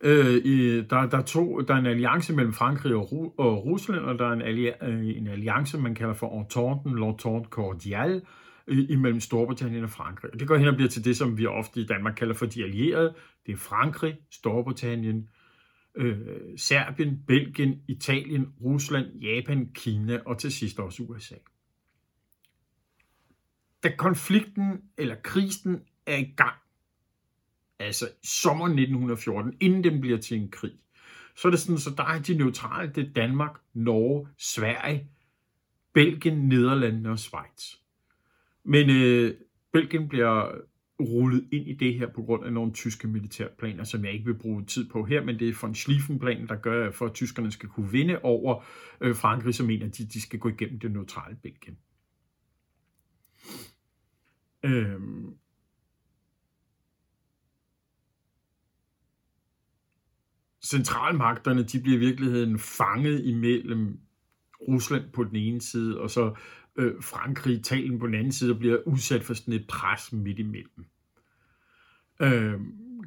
øh, 0.00 0.90
der, 0.90 1.06
der, 1.06 1.22
to, 1.22 1.60
der 1.60 1.74
er 1.74 1.78
en 1.78 1.86
alliance 1.86 2.32
mellem 2.34 2.52
Frankrig 2.52 2.94
og, 2.94 3.02
Ru- 3.02 3.34
og 3.38 3.66
Rusland, 3.66 4.00
og 4.04 4.18
der 4.18 4.26
er 4.28 4.32
en, 4.32 4.42
alli- 4.42 4.84
øh, 4.86 5.16
en 5.16 5.26
alliance, 5.26 5.78
man 5.78 5.94
kalder 5.94 6.14
for 6.14 6.40
Entente, 6.40 6.90
l'Entente 6.90 7.48
Cordiale, 7.48 8.22
øh, 8.66 8.78
imellem 8.88 9.20
Storbritannien 9.20 9.84
og 9.84 9.90
Frankrig. 9.90 10.32
Og 10.32 10.40
det 10.40 10.48
går 10.48 10.56
hen 10.56 10.68
og 10.68 10.74
bliver 10.74 10.88
til 10.88 11.04
det, 11.04 11.16
som 11.16 11.38
vi 11.38 11.46
ofte 11.46 11.80
i 11.80 11.86
Danmark 11.86 12.14
kalder 12.14 12.34
for 12.34 12.46
de 12.46 12.64
allierede. 12.64 13.14
Det 13.46 13.52
er 13.52 13.56
Frankrig, 13.56 14.16
Storbritannien, 14.32 15.28
øh, 15.94 16.58
Serbien, 16.58 17.22
Belgien, 17.26 17.82
Italien, 17.88 18.46
Rusland, 18.64 19.18
Japan, 19.20 19.70
Kina 19.74 20.20
og 20.26 20.38
til 20.38 20.52
sidst 20.52 20.78
også 20.78 21.02
USA. 21.02 21.34
Da 23.82 23.96
konflikten 23.96 24.82
eller 24.98 25.16
krisen 25.22 25.82
er 26.06 26.16
i 26.16 26.34
gang, 26.36 26.56
altså 27.78 28.08
sommer 28.22 28.64
1914, 28.64 29.56
inden 29.60 29.84
den 29.84 30.00
bliver 30.00 30.18
til 30.18 30.36
en 30.36 30.50
krig, 30.50 30.72
så 31.36 31.48
er 31.48 31.50
det 31.50 31.60
sådan, 31.60 31.78
så 31.78 31.90
der 31.96 32.04
er 32.04 32.22
de 32.22 32.34
neutrale, 32.34 32.92
det 32.92 33.08
er 33.08 33.12
Danmark, 33.12 33.60
Norge, 33.74 34.28
Sverige, 34.38 35.08
Belgien, 35.92 36.48
Nederlandene 36.48 37.10
og 37.10 37.18
Schweiz. 37.18 37.74
Men 38.64 38.90
øh, 38.90 39.34
Belgien 39.72 40.08
bliver 40.08 40.50
rullet 41.00 41.48
ind 41.52 41.68
i 41.68 41.72
det 41.72 41.94
her 41.94 42.06
på 42.06 42.22
grund 42.22 42.44
af 42.44 42.52
nogle 42.52 42.72
tyske 42.72 43.08
militærplaner, 43.08 43.84
som 43.84 44.04
jeg 44.04 44.12
ikke 44.12 44.24
vil 44.24 44.38
bruge 44.38 44.64
tid 44.64 44.88
på 44.88 45.04
her, 45.04 45.24
men 45.24 45.38
det 45.38 45.48
er 45.48 45.58
von 45.62 45.74
Schlieffen-planen, 45.74 46.48
der 46.48 46.56
gør, 46.56 46.90
for 46.90 47.06
at 47.06 47.14
tyskerne 47.14 47.50
skal 47.52 47.68
kunne 47.68 47.90
vinde 47.90 48.18
over 48.22 48.64
øh, 49.00 49.16
Frankrig, 49.16 49.54
som 49.54 49.66
mener, 49.66 49.86
at 49.86 49.98
de, 49.98 50.06
de 50.06 50.20
skal 50.20 50.38
gå 50.38 50.48
igennem 50.48 50.78
det 50.78 50.92
neutrale 50.92 51.36
Belgien. 51.42 51.78
Øhm. 54.62 55.34
Centralmagterne, 60.64 61.62
de 61.62 61.80
bliver 61.80 61.96
i 61.96 62.00
virkeligheden 62.00 62.58
fanget 62.58 63.24
imellem 63.24 63.98
Rusland 64.68 65.12
på 65.12 65.24
den 65.24 65.36
ene 65.36 65.60
side, 65.60 66.00
og 66.00 66.10
så 66.10 66.34
øh, 66.78 66.92
Frankrig, 67.02 67.54
Italien 67.54 67.98
på 67.98 68.06
den 68.06 68.14
anden 68.14 68.32
side, 68.32 68.52
og 68.52 68.58
bliver 68.58 68.78
udsat 68.86 69.24
for 69.24 69.34
sådan 69.34 69.54
et 69.54 69.66
pres 69.68 70.12
midt 70.12 70.38
imellem. 70.38 70.84
Øh, 72.22 72.60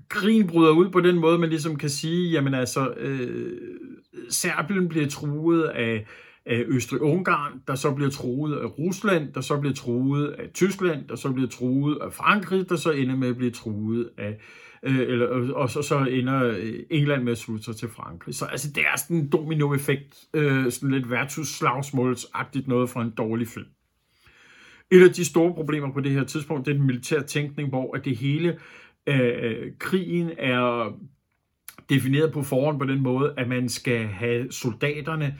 krigen 0.10 0.48
bryder 0.48 0.72
ud 0.72 0.90
på 0.90 1.02
den 1.02 1.20
måde, 1.20 1.40
man 1.40 1.50
ligesom 1.50 1.76
kan 1.76 1.90
sige, 1.90 2.32
jamen 2.32 2.54
altså, 2.54 2.94
øh, 2.98 3.62
Serbien 4.30 4.90
bliver 4.90 5.08
truet 5.08 5.64
af, 5.64 6.06
af 6.46 6.64
Østrig-Ungarn, 6.68 7.62
der 7.68 7.76
så 7.76 7.94
bliver 7.94 8.10
truet 8.10 8.58
af 8.58 8.80
Rusland, 8.80 9.34
der 9.34 9.42
så 9.42 9.60
bliver 9.60 9.74
truet 9.74 10.28
af 10.28 10.50
Tyskland, 10.54 11.08
der 11.08 11.16
så 11.16 11.32
bliver 11.32 11.50
truet 11.50 11.98
af 12.02 12.14
Frankrig, 12.14 12.70
der 12.70 12.76
så 12.76 12.92
ender 12.92 13.16
med 13.16 13.30
at 13.30 13.38
blive 13.38 13.52
truet 13.52 14.10
af 14.18 14.40
øh, 14.84 15.00
eller, 15.00 15.54
og 15.54 15.70
så, 15.70 15.82
så 15.82 15.98
ender 16.00 16.44
øh, 16.44 16.74
England 16.90 17.24
med 17.24 17.32
at 17.32 17.38
slutte 17.38 17.64
sig 17.64 17.76
til 17.76 17.90
Frankrig. 17.90 18.36
Så 18.36 18.46
altså, 18.46 18.72
det 18.72 18.84
er 18.84 18.98
sådan 18.98 19.18
en 19.18 19.30
dominoeffekt, 19.30 20.26
øh, 20.34 20.72
sådan 20.72 20.92
lidt 20.92 21.10
værtshusslagsmålsagtigt 21.10 22.68
noget 22.68 22.90
fra 22.90 23.02
en 23.02 23.14
dårlig 23.18 23.48
film. 23.48 23.68
Et 24.92 25.04
af 25.04 25.14
de 25.14 25.26
store 25.26 25.54
problemer 25.54 25.94
på 25.94 26.02
det 26.02 26.12
her 26.12 26.24
tidspunkt, 26.24 26.66
det 26.66 26.72
er 26.72 26.78
den 26.78 26.88
militære 26.88 27.24
tænkning, 27.24 27.70
hvor 27.70 27.96
at 27.96 28.06
det 28.06 28.18
hele 28.18 28.60
øh, 29.08 29.72
krigen 29.80 30.32
er 30.38 30.94
defineret 31.90 32.34
på 32.34 32.42
forhånd 32.42 32.80
på 32.80 32.86
den 32.86 33.02
måde, 33.02 33.34
at 33.38 33.48
man 33.48 33.70
skal 33.70 34.08
have 34.08 34.52
soldaterne 34.52 35.38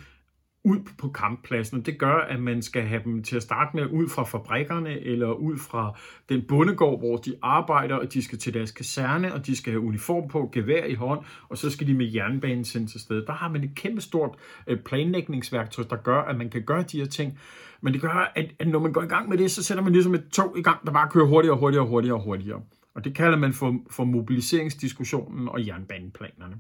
ud 0.68 0.80
på 0.98 1.10
kamppladsen. 1.10 1.82
Det 1.82 2.00
gør, 2.00 2.16
at 2.16 2.40
man 2.40 2.62
skal 2.62 2.82
have 2.82 3.02
dem 3.04 3.24
til 3.24 3.36
at 3.36 3.44
starte 3.44 3.78
med 3.78 3.86
ud 3.92 4.10
fra 4.10 4.24
fabrikkerne 4.24 5.00
eller 5.00 5.32
ud 5.32 5.58
fra 5.58 5.98
den 6.30 6.42
bondegård, 6.48 7.00
hvor 7.00 7.18
de 7.18 7.36
arbejder, 7.42 7.96
og 7.96 8.14
de 8.14 8.24
skal 8.24 8.38
til 8.38 8.54
deres 8.54 8.72
kaserne, 8.72 9.34
og 9.34 9.46
de 9.46 9.56
skal 9.56 9.74
have 9.74 9.82
uniform 9.82 10.28
på, 10.28 10.50
gevær 10.54 10.86
i 10.86 10.94
hånd, 10.94 11.20
og 11.50 11.58
så 11.58 11.70
skal 11.70 11.88
de 11.88 11.94
med 11.94 12.12
jernbanen 12.14 12.66
sendes 12.66 12.92
til 12.92 13.02
sted. 13.02 13.26
Der 13.26 13.34
har 13.34 13.50
man 13.50 13.64
et 13.64 13.76
kæmpe 13.76 14.02
stort 14.02 14.36
øh, 14.68 14.80
planlægningsværktøj, 14.80 15.86
der 15.90 15.96
gør, 15.96 16.22
at 16.22 16.38
man 16.38 16.50
kan 16.50 16.64
gøre 16.64 16.82
de 16.82 16.98
her 16.98 17.06
ting. 17.06 17.40
Men 17.82 17.94
det 17.94 18.02
gør, 18.02 18.32
at, 18.36 18.52
at 18.60 18.68
når 18.68 18.80
man 18.80 18.94
går 18.94 19.04
i 19.04 19.08
gang 19.08 19.30
med 19.30 19.38
det, 19.38 19.52
så 19.52 19.64
sætter 19.64 19.84
man 19.84 19.94
ligesom 19.94 20.14
et 20.14 20.30
tog 20.32 20.58
i 20.58 20.62
gang, 20.62 20.86
der 20.86 20.92
bare 20.92 21.10
kører 21.10 21.26
hurtigere 21.26 21.56
og 21.56 21.60
hurtigere 21.60 21.84
og 21.84 21.90
hurtigere 21.90 22.18
og 22.18 22.24
hurtigere. 22.24 22.62
Og 22.96 23.06
det 23.06 23.16
kalder 23.16 23.38
man 23.38 23.54
for, 23.54 23.76
for 23.90 24.04
mobiliseringsdiskussionen 24.04 25.50
og 25.50 25.68
jernbaneplanerne. 25.68 26.56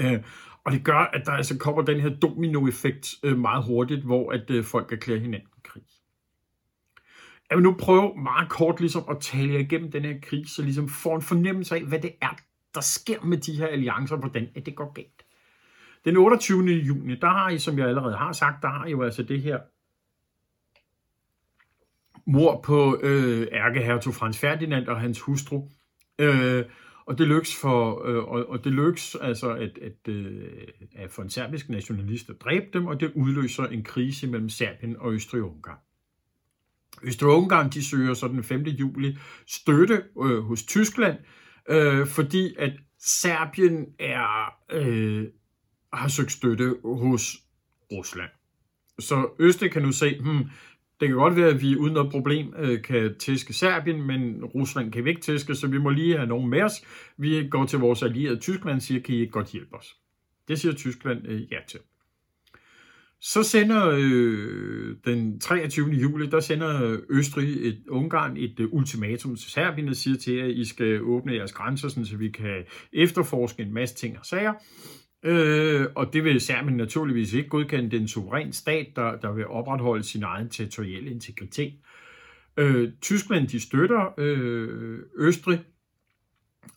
Øh, 0.00 0.18
og 0.64 0.72
det 0.72 0.84
gør, 0.84 0.98
at 0.98 1.26
der 1.26 1.32
altså 1.32 1.58
kommer 1.58 1.82
den 1.82 2.00
her 2.00 2.08
dominoeffekt 2.08 3.14
øh, 3.22 3.38
meget 3.38 3.64
hurtigt, 3.64 4.04
hvor 4.04 4.32
at 4.32 4.50
øh, 4.50 4.64
folk 4.64 4.92
erklærer 4.92 5.20
hinanden 5.20 5.48
krig. 5.64 5.82
Jeg 7.50 7.58
vil 7.58 7.62
nu 7.62 7.76
prøve 7.78 8.16
meget 8.16 8.48
kort 8.48 8.80
ligesom 8.80 9.04
at 9.10 9.16
tale 9.20 9.52
jer 9.52 9.58
igennem 9.58 9.90
den 9.90 10.04
her 10.04 10.20
krig, 10.22 10.48
så 10.48 10.62
ligesom 10.62 10.88
får 10.88 11.16
en 11.16 11.22
fornemmelse 11.22 11.74
af, 11.74 11.82
hvad 11.82 11.98
det 11.98 12.12
er, 12.20 12.36
der 12.74 12.80
sker 12.80 13.22
med 13.22 13.38
de 13.38 13.52
her 13.52 13.66
alliancer, 13.66 14.16
hvordan 14.16 14.48
at 14.54 14.66
det 14.66 14.74
går 14.74 14.92
galt. 14.92 15.24
Den 16.04 16.16
28. 16.16 16.64
juni, 16.64 17.14
der 17.14 17.28
har 17.28 17.50
I, 17.50 17.58
som 17.58 17.78
jeg 17.78 17.88
allerede 17.88 18.16
har 18.16 18.32
sagt, 18.32 18.62
der 18.62 18.68
har 18.68 18.86
I 18.86 18.90
jo 18.90 19.02
altså 19.02 19.22
det 19.22 19.42
her 19.42 19.58
mor 22.26 22.60
på 22.60 23.00
øh, 23.02 23.48
ærkehertug 23.52 24.14
Frans 24.14 24.38
Ferdinand 24.38 24.86
og 24.86 25.00
hans 25.00 25.20
hustru. 25.20 25.68
Øh, 26.18 26.64
og 27.06 27.18
det 27.18 27.28
lykkes 27.28 27.56
for, 27.56 28.06
øh, 28.06 28.24
og, 28.24 28.48
og 28.48 28.64
det 28.64 28.72
lykkes 28.72 29.14
altså 29.20 29.50
at, 29.50 29.78
at, 29.78 30.08
øh, 30.08 30.42
at 30.96 31.10
for 31.10 31.22
en 31.22 31.30
serbisk 31.30 31.68
nationalist 31.68 32.30
at 32.30 32.40
dræbe 32.40 32.66
dem, 32.72 32.86
og 32.86 33.00
det 33.00 33.12
udløser 33.14 33.64
en 33.64 33.84
krise 33.84 34.26
mellem 34.26 34.48
Serbien 34.48 34.96
og 34.96 35.12
Østrig-Ungarn. 35.12 35.78
Østrig-Ungarn 37.02 37.70
de 37.70 37.84
søger 37.84 38.14
så 38.14 38.28
den 38.28 38.44
5. 38.44 38.62
juli 38.62 39.16
støtte 39.46 40.04
øh, 40.22 40.40
hos 40.40 40.62
Tyskland, 40.62 41.18
øh, 41.68 42.06
fordi 42.06 42.54
at 42.58 42.72
Serbien 42.98 43.86
er 43.98 44.54
øh, 44.72 45.26
har 45.92 46.08
søgt 46.08 46.32
støtte 46.32 46.76
hos 46.84 47.36
Rusland. 47.92 48.30
Så 48.98 49.28
Østrig 49.38 49.70
kan 49.70 49.82
nu 49.82 49.92
se, 49.92 50.20
hmm, 50.20 50.44
det 51.00 51.08
kan 51.08 51.16
godt 51.16 51.36
være, 51.36 51.48
at 51.48 51.62
vi 51.62 51.76
uden 51.76 51.94
noget 51.94 52.10
problem 52.10 52.54
øh, 52.58 52.82
kan 52.82 53.14
tæske 53.18 53.52
Serbien, 53.52 54.02
men 54.02 54.44
Rusland 54.44 54.92
kan 54.92 55.04
vi 55.04 55.10
ikke 55.10 55.22
tæske, 55.22 55.54
så 55.54 55.66
vi 55.66 55.78
må 55.78 55.90
lige 55.90 56.16
have 56.16 56.28
nogen 56.28 56.50
med 56.50 56.62
os. 56.62 56.72
Vi 57.16 57.48
går 57.50 57.66
til 57.66 57.78
vores 57.78 58.02
allierede 58.02 58.40
Tyskland 58.40 58.76
og 58.76 58.82
siger, 58.82 59.00
kan 59.00 59.14
I 59.14 59.18
ikke 59.18 59.32
godt 59.32 59.52
hjælpe 59.52 59.76
os? 59.76 59.96
Det 60.48 60.60
siger 60.60 60.74
Tyskland 60.74 61.26
øh, 61.28 61.52
ja 61.52 61.58
til. 61.68 61.80
Så 63.22 63.42
sender 63.42 63.88
øh, 63.88 64.96
den 65.04 65.40
23. 65.40 65.90
juli, 65.90 66.26
der 66.26 66.40
sender 66.40 67.00
Østrig 67.10 67.68
et 67.68 67.82
Ungarn 67.88 68.36
et 68.36 68.60
uh, 68.60 68.72
ultimatum 68.72 69.36
til 69.36 69.50
Serbien 69.50 69.88
og 69.88 69.96
siger 69.96 70.16
til, 70.16 70.36
at 70.36 70.50
I 70.50 70.64
skal 70.64 71.02
åbne 71.02 71.34
jeres 71.34 71.52
grænser, 71.52 71.88
så 71.88 72.16
vi 72.16 72.30
kan 72.30 72.64
efterforske 72.92 73.62
en 73.62 73.74
masse 73.74 73.94
ting 73.94 74.18
og 74.18 74.26
sager. 74.26 74.52
Øh, 75.22 75.86
og 75.94 76.12
det 76.12 76.24
vil 76.24 76.40
Serbien 76.40 76.76
naturligvis 76.76 77.32
ikke 77.32 77.48
godkende. 77.48 77.90
den 77.90 78.08
suveræn 78.08 78.52
stat, 78.52 78.86
der, 78.96 79.16
der 79.16 79.32
vil 79.32 79.46
opretholde 79.46 80.04
sin 80.04 80.22
egen 80.22 80.48
territorielle 80.48 81.10
integritet. 81.10 81.72
Øh, 82.56 82.92
Tyskland, 83.00 83.48
de 83.48 83.60
støtter 83.60 84.14
øh, 84.18 84.98
Østrig, 85.18 85.60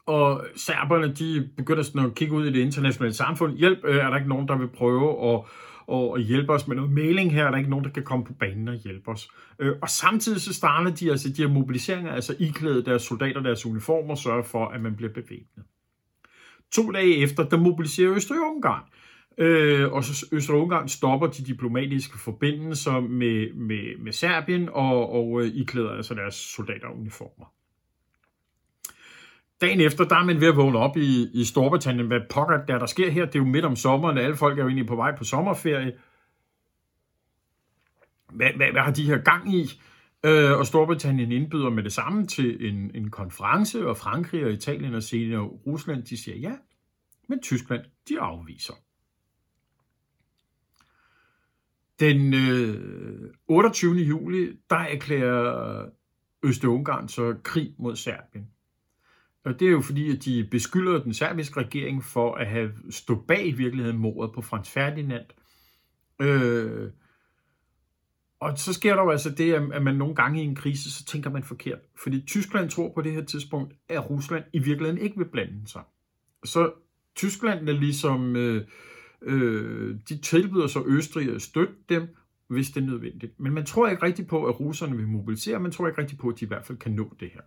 og 0.06 0.46
serberne, 0.56 1.14
de 1.14 1.50
begynder 1.58 1.84
sådan 1.84 2.06
at 2.06 2.16
kigge 2.16 2.34
ud 2.34 2.46
i 2.46 2.52
det 2.52 2.60
internationale 2.60 3.14
samfund. 3.14 3.58
Hjælp, 3.58 3.80
øh, 3.84 3.96
er 3.96 4.10
der 4.10 4.18
ikke 4.18 4.30
nogen, 4.30 4.48
der 4.48 4.58
vil 4.58 4.68
prøve 4.68 5.34
at, 5.34 5.42
at, 5.92 6.12
at 6.16 6.24
hjælpe 6.24 6.54
os 6.54 6.68
med 6.68 6.76
noget 6.76 6.92
mailing 6.92 7.34
her? 7.34 7.46
Er 7.46 7.52
der 7.52 7.58
ikke 7.58 7.70
nogen, 7.70 7.86
der 7.86 7.92
kan 7.92 8.04
komme 8.04 8.26
på 8.26 8.34
banen 8.34 8.68
og 8.68 8.76
hjælpe 8.76 9.08
os? 9.12 9.30
Øh, 9.60 9.76
og 9.82 9.90
samtidig 9.90 10.42
så 10.42 10.54
starter 10.54 10.92
de 10.92 11.12
altså 11.12 11.30
de 11.30 11.42
her 11.42 11.50
mobiliseringer, 11.50 12.12
altså 12.12 12.36
iklæde 12.40 12.86
deres 12.86 13.02
soldater 13.02 13.42
deres 13.42 13.66
uniformer 13.66 14.12
og 14.12 14.18
sørge 14.18 14.44
for, 14.44 14.66
at 14.66 14.82
man 14.82 14.96
bliver 14.96 15.14
bevæbnet. 15.14 15.66
To 16.74 16.92
dage 16.92 17.18
efter, 17.18 17.44
der 17.44 17.58
mobiliserer 17.58 18.16
Østrig-Ungarn. 18.16 18.84
Øh, 19.38 19.92
og 19.94 20.04
så 20.04 20.26
Østrig-Ungarn 20.32 20.88
stopper 20.88 21.28
de 21.28 21.44
diplomatiske 21.44 22.20
forbindelser 22.20 23.00
med, 23.00 23.54
med, 23.54 23.98
med 24.00 24.12
Serbien 24.12 24.70
og, 24.70 25.10
og 25.10 25.42
øh, 25.42 25.48
iklæder 25.56 25.92
altså 25.92 26.14
deres 26.14 26.36
soldateruniformer. 26.36 27.46
Dagen 29.62 29.82
efter, 29.82 30.04
der 30.04 30.16
er 30.16 30.24
man 30.24 30.42
ved 30.42 30.48
at 30.48 30.56
vågne 30.56 30.80
op 30.80 30.98
i, 30.98 31.28
i 31.34 31.44
Storbritannien. 31.44 32.08
Hvad 32.08 32.20
pokker 32.30 32.66
der, 32.66 32.80
der 32.80 32.86
sker 32.86 33.12
her? 33.12 33.26
Det 33.26 33.36
er 33.36 33.40
jo 33.40 33.46
midt 33.46 33.66
om 33.66 33.76
sommeren, 33.76 34.18
alle 34.18 34.36
folk 34.36 34.60
er 34.60 34.64
jo 34.64 34.68
egentlig 34.68 34.88
på 34.88 34.96
vej 34.96 35.18
på 35.18 35.24
sommerferie. 35.24 35.94
Hvad, 38.32 38.50
hvad, 38.56 38.68
hvad 38.72 38.82
har 38.82 38.92
de 38.92 39.06
her 39.06 39.18
gang 39.18 39.56
i? 39.56 39.82
Øh, 40.26 40.52
og 40.60 40.66
Storbritannien 40.66 41.32
indbyder 41.32 41.70
med 41.70 41.84
det 41.84 41.94
samme 41.94 42.28
til 42.28 42.70
en, 42.70 42.92
en 42.96 43.12
konference, 43.12 43.88
og 43.88 43.98
Frankrig 43.98 44.46
og 44.46 44.52
Italien 44.52 44.96
og 44.96 45.04
senere 45.04 45.42
Rusland, 45.42 46.04
de 46.04 46.18
siger 46.18 46.38
ja, 46.38 46.56
men 47.30 47.42
Tyskland, 47.42 47.86
de 48.10 48.20
afviser. 48.20 48.74
Den 52.00 52.34
øh, 52.34 53.34
28. 53.48 53.96
juli, 53.96 54.58
der 54.70 54.76
erklærer 54.76 55.86
Øst-Ungarn 56.44 57.08
så 57.08 57.36
krig 57.44 57.76
mod 57.78 57.96
Serbien. 57.96 58.48
Og 59.44 59.60
det 59.60 59.68
er 59.68 59.72
jo 59.72 59.82
fordi, 59.82 60.12
at 60.12 60.26
de 60.26 60.48
beskylder 60.52 61.04
den 61.04 61.14
serbiske 61.14 61.60
regering 61.60 62.04
for 62.04 62.36
at 62.36 62.48
have 62.48 62.72
stået 62.90 63.28
bag 63.28 63.48
i 63.48 63.52
virkeligheden 63.52 63.98
mordet 63.98 64.34
på 64.36 64.42
Frans 64.42 64.70
Ferdinand. 64.70 65.26
Øh, 66.22 66.92
og 68.44 68.58
så 68.58 68.74
sker 68.74 68.96
der 68.96 69.04
jo 69.04 69.10
altså 69.10 69.30
det, 69.30 69.54
at 69.54 69.84
man 69.84 69.96
nogle 69.96 70.16
gange 70.16 70.42
i 70.42 70.46
en 70.46 70.56
krise, 70.56 70.92
så 70.92 71.06
tænker 71.06 71.30
man 71.30 71.44
forkert. 71.44 71.80
Fordi 72.04 72.24
Tyskland 72.28 72.70
tror 72.70 72.92
på 72.96 73.02
det 73.02 73.12
her 73.12 73.24
tidspunkt, 73.24 73.74
at 73.90 74.10
Rusland 74.10 74.44
i 74.54 74.60
virkeligheden 74.60 75.02
ikke 75.02 75.18
vil 75.18 75.26
blande 75.26 75.68
sig. 75.68 75.82
Så 76.46 76.72
Tyskland 77.16 77.70
er 77.70 77.74
ligesom, 77.74 78.36
øh, 78.36 78.68
øh, 79.22 79.96
de 80.10 80.18
tilbyder 80.18 80.68
så 80.68 80.84
Østrig 80.86 81.36
at 81.36 81.42
støtte 81.42 81.74
dem, 81.90 82.16
hvis 82.48 82.70
det 82.70 82.84
er 82.84 82.86
nødvendigt. 82.86 83.40
Men 83.40 83.54
man 83.54 83.66
tror 83.66 83.88
ikke 83.88 84.04
rigtig 84.04 84.28
på, 84.28 84.46
at 84.46 84.60
russerne 84.60 84.98
vil 84.98 85.08
mobilisere, 85.08 85.60
man 85.60 85.72
tror 85.72 85.88
ikke 85.88 86.02
rigtig 86.02 86.18
på, 86.18 86.30
at 86.30 86.40
de 86.40 86.46
i 86.46 86.48
hvert 86.48 86.66
fald 86.66 86.78
kan 86.78 86.92
nå 86.92 87.16
det 87.20 87.30
her. 87.34 87.42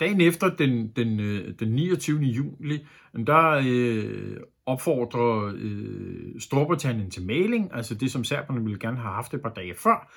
Dagen 0.00 0.20
efter, 0.20 0.56
den, 0.56 0.92
den, 0.96 1.20
øh, 1.20 1.54
den 1.60 1.68
29. 1.68 2.20
juli, 2.20 2.86
der 3.26 3.62
øh, 3.66 4.36
opfordrer 4.66 5.52
øh, 5.56 6.40
Storbritannien 6.40 7.10
til 7.10 7.26
mailing, 7.26 7.70
altså 7.74 7.94
det, 7.94 8.10
som 8.10 8.24
serberne 8.24 8.64
ville 8.64 8.78
gerne 8.78 8.96
have 8.96 9.14
haft 9.14 9.34
et 9.34 9.42
par 9.42 9.52
dage 9.52 9.74
før, 9.74 10.12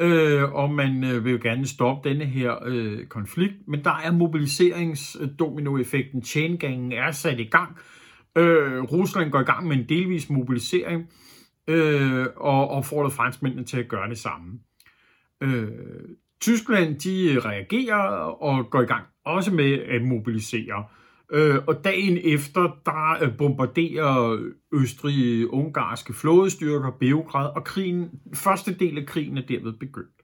øh, 0.00 0.52
og 0.52 0.70
man 0.70 1.04
øh, 1.04 1.24
vil 1.24 1.32
jo 1.32 1.38
gerne 1.42 1.66
stoppe 1.66 2.08
denne 2.08 2.24
her 2.24 2.54
øh, 2.66 3.06
konflikt, 3.06 3.54
men 3.68 3.84
der 3.84 4.00
er 4.04 4.12
mobiliseringsdominoeffekten, 4.12 6.22
chaingangen 6.22 6.92
er 6.92 7.10
sat 7.10 7.40
i 7.40 7.44
gang, 7.44 7.76
øh, 8.36 8.82
Rusland 8.82 9.30
går 9.30 9.40
i 9.40 9.44
gang 9.44 9.68
med 9.68 9.76
en 9.76 9.88
delvis 9.88 10.30
mobilisering, 10.30 11.10
øh, 11.68 12.26
og 12.36 12.68
opfordrer 12.68 13.10
franskmændene 13.10 13.64
til 13.64 13.78
at 13.78 13.88
gøre 13.88 14.08
det 14.08 14.18
samme. 14.18 14.60
Øh, 15.40 15.68
Tyskland 16.40 17.00
de 17.00 17.32
øh, 17.32 17.44
reagerer 17.44 18.02
og 18.42 18.70
går 18.70 18.82
i 18.82 18.86
gang 18.86 19.04
også 19.24 19.50
med 19.50 19.72
at 19.72 20.02
mobilisere. 20.02 20.84
Øh, 21.32 21.56
og 21.66 21.84
dagen 21.84 22.18
efter, 22.24 22.78
der 22.84 23.24
øh, 23.24 23.36
bombarderer 23.36 24.38
østrig-ungarske 24.72 26.10
øh, 26.10 26.16
flådestyrker 26.16 26.90
Beograd, 26.90 27.50
og 27.56 27.64
krigen, 27.64 28.10
første 28.34 28.74
del 28.74 28.98
af 28.98 29.06
krigen 29.06 29.38
er 29.38 29.42
derved 29.42 29.72
begyndt. 29.72 30.22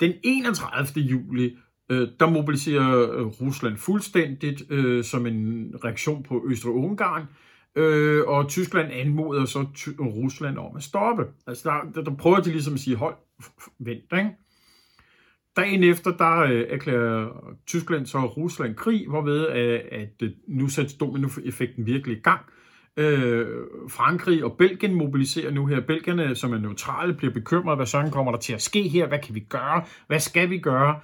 Den 0.00 0.12
31. 0.22 1.02
juli, 1.04 1.56
øh, 1.90 2.08
der 2.20 2.30
mobiliserer 2.30 3.24
Rusland 3.24 3.76
fuldstændigt 3.76 4.62
øh, 4.70 5.04
som 5.04 5.26
en 5.26 5.74
reaktion 5.84 6.22
på 6.22 6.44
Østrig-Ungarn, 6.46 7.24
øh, 7.76 8.22
og 8.26 8.48
Tyskland 8.48 8.92
anmoder 8.92 9.44
så 9.44 9.66
Rusland 9.98 10.58
om 10.58 10.76
at 10.76 10.82
stoppe. 10.82 11.26
Altså 11.46 11.70
der, 11.94 12.02
der 12.02 12.16
prøver 12.16 12.40
de 12.40 12.50
ligesom 12.50 12.74
at 12.74 12.80
sige, 12.80 12.96
hold, 12.96 13.14
vent, 13.78 14.12
ikke? 14.12 14.30
Dagen 15.56 15.84
efter, 15.84 16.16
der 16.16 16.38
øh, 16.38 16.64
erklærer 16.68 17.28
Tyskland 17.66 18.06
så 18.06 18.18
Rusland 18.18 18.74
krig, 18.74 19.08
hvorved 19.08 19.48
øh, 19.48 19.80
at, 19.92 20.22
at 20.22 20.32
nu 20.48 20.68
sættes 20.68 20.94
dominoeffekten 20.94 21.86
virkelig 21.86 22.16
i 22.16 22.20
gang. 22.20 22.40
Øh, 22.96 23.46
Frankrig 23.88 24.44
og 24.44 24.56
Belgien 24.58 24.94
mobiliserer 24.94 25.50
nu 25.50 25.66
her. 25.66 25.80
Belgierne, 25.80 26.34
som 26.34 26.52
er 26.52 26.58
neutrale, 26.58 27.14
bliver 27.14 27.32
bekymret. 27.32 27.78
Hvad 27.78 27.86
sådan 27.86 28.10
kommer 28.10 28.32
der 28.32 28.38
til 28.38 28.52
at 28.52 28.62
ske 28.62 28.88
her? 28.88 29.06
Hvad 29.06 29.18
kan 29.18 29.34
vi 29.34 29.40
gøre? 29.40 29.84
Hvad 30.06 30.20
skal 30.20 30.50
vi 30.50 30.58
gøre? 30.58 31.00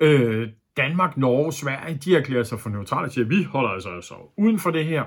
Øh, 0.00 0.48
Danmark, 0.76 1.16
Norge, 1.16 1.52
Sverige, 1.52 1.98
de 2.04 2.16
erklærer 2.16 2.42
sig 2.42 2.60
for 2.60 2.70
neutrale 2.70 3.06
og 3.06 3.12
siger, 3.12 3.24
vi 3.24 3.42
holder 3.42 3.70
altså, 3.70 3.88
altså 3.88 4.14
uden 4.38 4.58
for 4.58 4.70
det 4.70 4.84
her. 4.84 5.04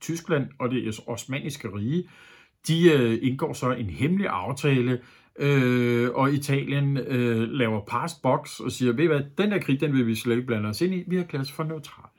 Tyskland 0.00 0.48
og 0.58 0.70
det 0.70 1.00
osmaniske 1.06 1.68
rige, 1.68 2.08
de 2.68 2.92
øh, 2.92 3.18
indgår 3.22 3.52
så 3.52 3.72
en 3.72 3.90
hemmelig 3.90 4.26
aftale, 4.28 5.00
øh, 5.38 6.10
og 6.14 6.32
Italien 6.32 6.96
øh, 6.96 7.48
laver 7.48 7.84
past 7.84 8.22
box 8.22 8.60
og 8.60 8.72
siger, 8.72 8.92
ved 8.92 9.04
I 9.04 9.06
hvad, 9.06 9.20
den 9.38 9.50
der 9.50 9.58
krig, 9.58 9.80
den 9.80 9.92
vil 9.92 10.06
vi 10.06 10.14
slet 10.14 10.34
ikke 10.36 10.46
blande 10.46 10.68
os 10.68 10.80
ind 10.80 10.94
i, 10.94 11.04
vi 11.06 11.16
har 11.16 11.24
klasse 11.24 11.54
for 11.54 11.64
neutrale. 11.64 12.10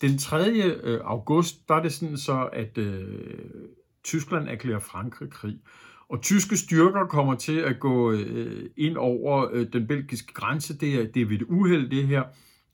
Den 0.00 0.18
3. 0.18 0.50
Øh, 0.82 1.00
august, 1.04 1.68
der 1.68 1.74
er 1.74 1.82
det 1.82 1.92
sådan 1.92 2.16
så, 2.16 2.48
at 2.52 2.78
øh, 2.78 3.18
Tyskland 4.04 4.48
erklærer 4.48 4.78
Frankrig 4.78 5.30
krig. 5.30 5.58
Og 6.08 6.22
tyske 6.22 6.56
styrker 6.56 7.06
kommer 7.06 7.34
til 7.34 7.58
at 7.58 7.80
gå 7.80 8.12
øh, 8.12 8.70
ind 8.76 8.96
over 8.96 9.48
øh, 9.52 9.66
den 9.72 9.86
belgiske 9.86 10.32
grænse. 10.32 10.78
Det 10.78 10.94
er, 10.94 11.06
det 11.12 11.22
er 11.22 11.26
ved 11.26 11.36
et 11.36 11.46
uheld, 11.48 11.90
det 11.90 12.06
her. 12.06 12.22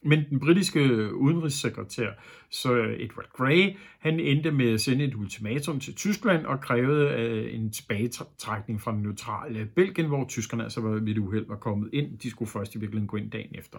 Men 0.02 0.24
den 0.30 0.40
britiske 0.40 1.14
udenrigssekretær, 1.14 2.11
så 2.50 2.72
Edward 2.98 3.30
Grey, 3.32 3.76
han 3.98 4.20
endte 4.20 4.50
med 4.50 4.72
at 4.72 4.80
sende 4.80 5.04
et 5.04 5.14
ultimatum 5.14 5.80
til 5.80 5.94
Tyskland 5.94 6.46
og 6.46 6.61
krævede 6.61 7.09
øh, 7.09 7.54
en 7.54 7.72
tilbagetrækning 7.72 8.80
fra 8.80 8.92
den 8.92 9.02
neutrale 9.02 9.66
Belgien, 9.66 10.09
hvor 10.09 10.24
tyskerne 10.28 10.62
altså 10.62 10.80
var 10.80 10.90
ved 10.90 11.09
et 11.09 11.18
uheld 11.18 11.46
var 11.48 11.56
kommet 11.56 11.90
ind. 11.92 12.18
De 12.18 12.30
skulle 12.30 12.50
først 12.50 12.74
i 12.74 12.78
virkeligheden 12.78 13.09
gå 13.09 13.16
ind 13.16 13.30
dagen 13.30 13.54
efter. 13.54 13.78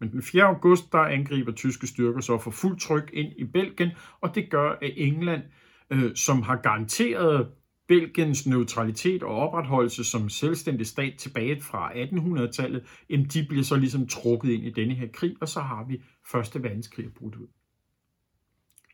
Men 0.00 0.12
den 0.12 0.22
4. 0.22 0.44
august, 0.44 0.92
der 0.92 0.98
angriber 0.98 1.52
tyske 1.52 1.86
styrker 1.86 2.20
så 2.20 2.38
for 2.38 2.50
fuld 2.50 2.78
tryk 2.78 3.10
ind 3.12 3.32
i 3.36 3.44
Belgien, 3.44 3.90
og 4.20 4.34
det 4.34 4.50
gør, 4.50 4.70
at 4.70 4.92
England, 4.96 5.42
øh, 5.90 6.14
som 6.14 6.42
har 6.42 6.56
garanteret 6.56 7.48
Belgiens 7.88 8.46
neutralitet 8.46 9.22
og 9.22 9.36
opretholdelse 9.36 10.04
som 10.04 10.28
selvstændig 10.28 10.86
stat 10.86 11.14
tilbage 11.18 11.60
fra 11.60 11.92
1800-tallet, 11.92 12.84
de 13.08 13.46
bliver 13.48 13.64
så 13.64 13.76
ligesom 13.76 14.06
trukket 14.06 14.50
ind 14.50 14.64
i 14.64 14.70
denne 14.70 14.94
her 14.94 15.08
krig, 15.12 15.36
og 15.40 15.48
så 15.48 15.60
har 15.60 15.84
vi 15.84 16.02
Første 16.30 16.62
Verdenskrig 16.62 17.14
brudt 17.14 17.36
ud. 17.36 17.46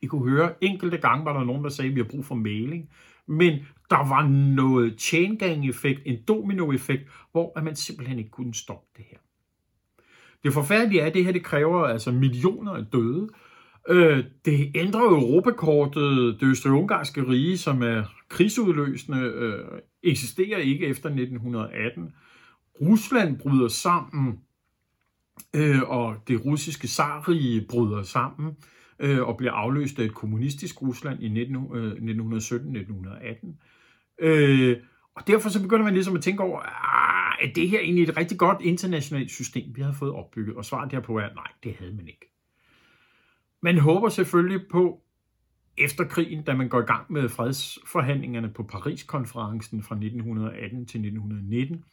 I 0.03 0.07
kunne 0.07 0.31
høre, 0.31 0.65
enkelte 0.65 0.97
gange 0.97 1.25
var 1.25 1.33
der 1.39 1.45
nogen, 1.45 1.65
der 1.65 1.71
sagde, 1.71 1.89
at 1.89 1.95
vi 1.95 2.01
har 2.01 2.09
brug 2.09 2.25
for 2.25 2.35
mailing, 2.35 2.91
men 3.27 3.59
der 3.91 4.09
var 4.09 4.29
noget 4.29 5.01
chain 5.01 5.37
gang 5.37 5.69
effekt, 5.69 6.01
en 6.05 6.23
domino-effekt, 6.29 7.03
hvor 7.33 7.61
man 7.63 7.77
simpelthen 7.77 8.19
ikke 8.19 8.31
kunne 8.31 8.55
stoppe 8.55 8.87
det 8.97 9.05
her. 9.11 9.19
Det 10.45 10.53
forfærdelige 10.53 11.01
er, 11.01 11.07
at 11.07 11.15
det 11.15 11.25
her 11.25 11.33
det 11.33 11.45
kræver 11.45 11.85
altså 11.85 12.13
millioner 12.13 12.73
af 12.73 12.87
døde. 12.87 13.29
Øh, 13.89 14.25
det 14.45 14.73
ændrer 14.75 15.01
Europakortet, 15.01 16.41
det 16.41 16.47
østrig-ungarske 16.47 17.29
rige, 17.29 17.59
som 17.59 17.83
er 17.83 18.03
krigsudløsende, 18.29 19.19
øh, 19.19 19.65
eksisterer 20.03 20.59
ikke 20.59 20.87
efter 20.87 21.09
1918. 21.09 22.13
Rusland 22.81 23.39
bryder 23.39 23.69
sammen, 23.69 24.41
øh, 25.57 25.83
og 25.83 26.17
det 26.29 26.45
russiske 26.45 26.89
zarrige 26.89 27.67
bryder 27.69 28.03
sammen 28.03 28.57
øh, 28.99 29.23
og 29.23 29.37
bliver 29.37 29.53
afløst 29.53 29.99
af 29.99 30.05
et 30.05 30.15
kommunistisk 30.15 30.83
Rusland 30.83 31.23
i 31.23 31.29
1917-1918. 31.29 33.49
Øh, 34.19 34.71
øh, 34.71 34.77
og 35.15 35.27
derfor 35.27 35.49
så 35.49 35.63
begynder 35.63 35.85
man 35.85 35.95
ligesom 35.95 36.17
at 36.17 36.23
tænke 36.23 36.43
over, 36.43 36.61
ah, 36.61 37.49
er 37.49 37.53
det 37.53 37.69
her 37.69 37.81
egentlig 37.81 38.03
et 38.03 38.17
rigtig 38.17 38.39
godt 38.39 38.63
internationalt 38.63 39.31
system, 39.31 39.77
vi 39.77 39.83
har 39.83 39.93
fået 39.93 40.13
opbygget? 40.13 40.57
Og 40.57 40.65
svaret 40.65 40.91
derpå 40.91 41.19
er, 41.19 41.25
ah, 41.25 41.35
nej, 41.35 41.53
det 41.65 41.75
havde 41.79 41.95
man 41.95 42.09
ikke. 42.09 42.30
Man 43.63 43.79
håber 43.79 44.09
selvfølgelig 44.09 44.61
på, 44.71 45.03
efter 45.79 46.05
krigen, 46.05 46.43
da 46.43 46.55
man 46.55 46.69
går 46.69 46.81
i 46.81 46.85
gang 46.85 47.13
med 47.13 47.29
fredsforhandlingerne 47.29 48.53
på 48.53 48.63
Paris-konferencen 48.63 49.83
fra 49.83 49.95
1918 49.95 50.87
til 50.87 51.01
1919, 51.01 51.85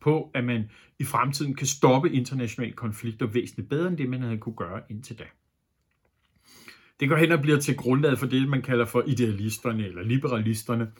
på 0.00 0.30
at 0.34 0.44
man 0.44 0.70
i 0.98 1.04
fremtiden 1.04 1.54
kan 1.54 1.66
stoppe 1.66 2.10
internationale 2.10 2.72
konflikter 2.72 3.26
væsentligt 3.26 3.68
bedre 3.68 3.88
end 3.88 3.96
det, 3.96 4.10
man 4.10 4.22
havde 4.22 4.38
kunne 4.38 4.54
gøre 4.56 4.82
indtil 4.90 5.18
da. 5.18 5.24
Det 7.00 7.08
går 7.08 7.16
hen 7.16 7.32
og 7.32 7.40
bliver 7.40 7.58
til 7.58 7.76
grundlaget 7.76 8.18
for 8.18 8.26
det, 8.26 8.48
man 8.48 8.62
kalder 8.62 8.84
for 8.84 9.02
idealisterne 9.06 9.86
eller 9.86 10.02
liberalisterne, 10.02 10.92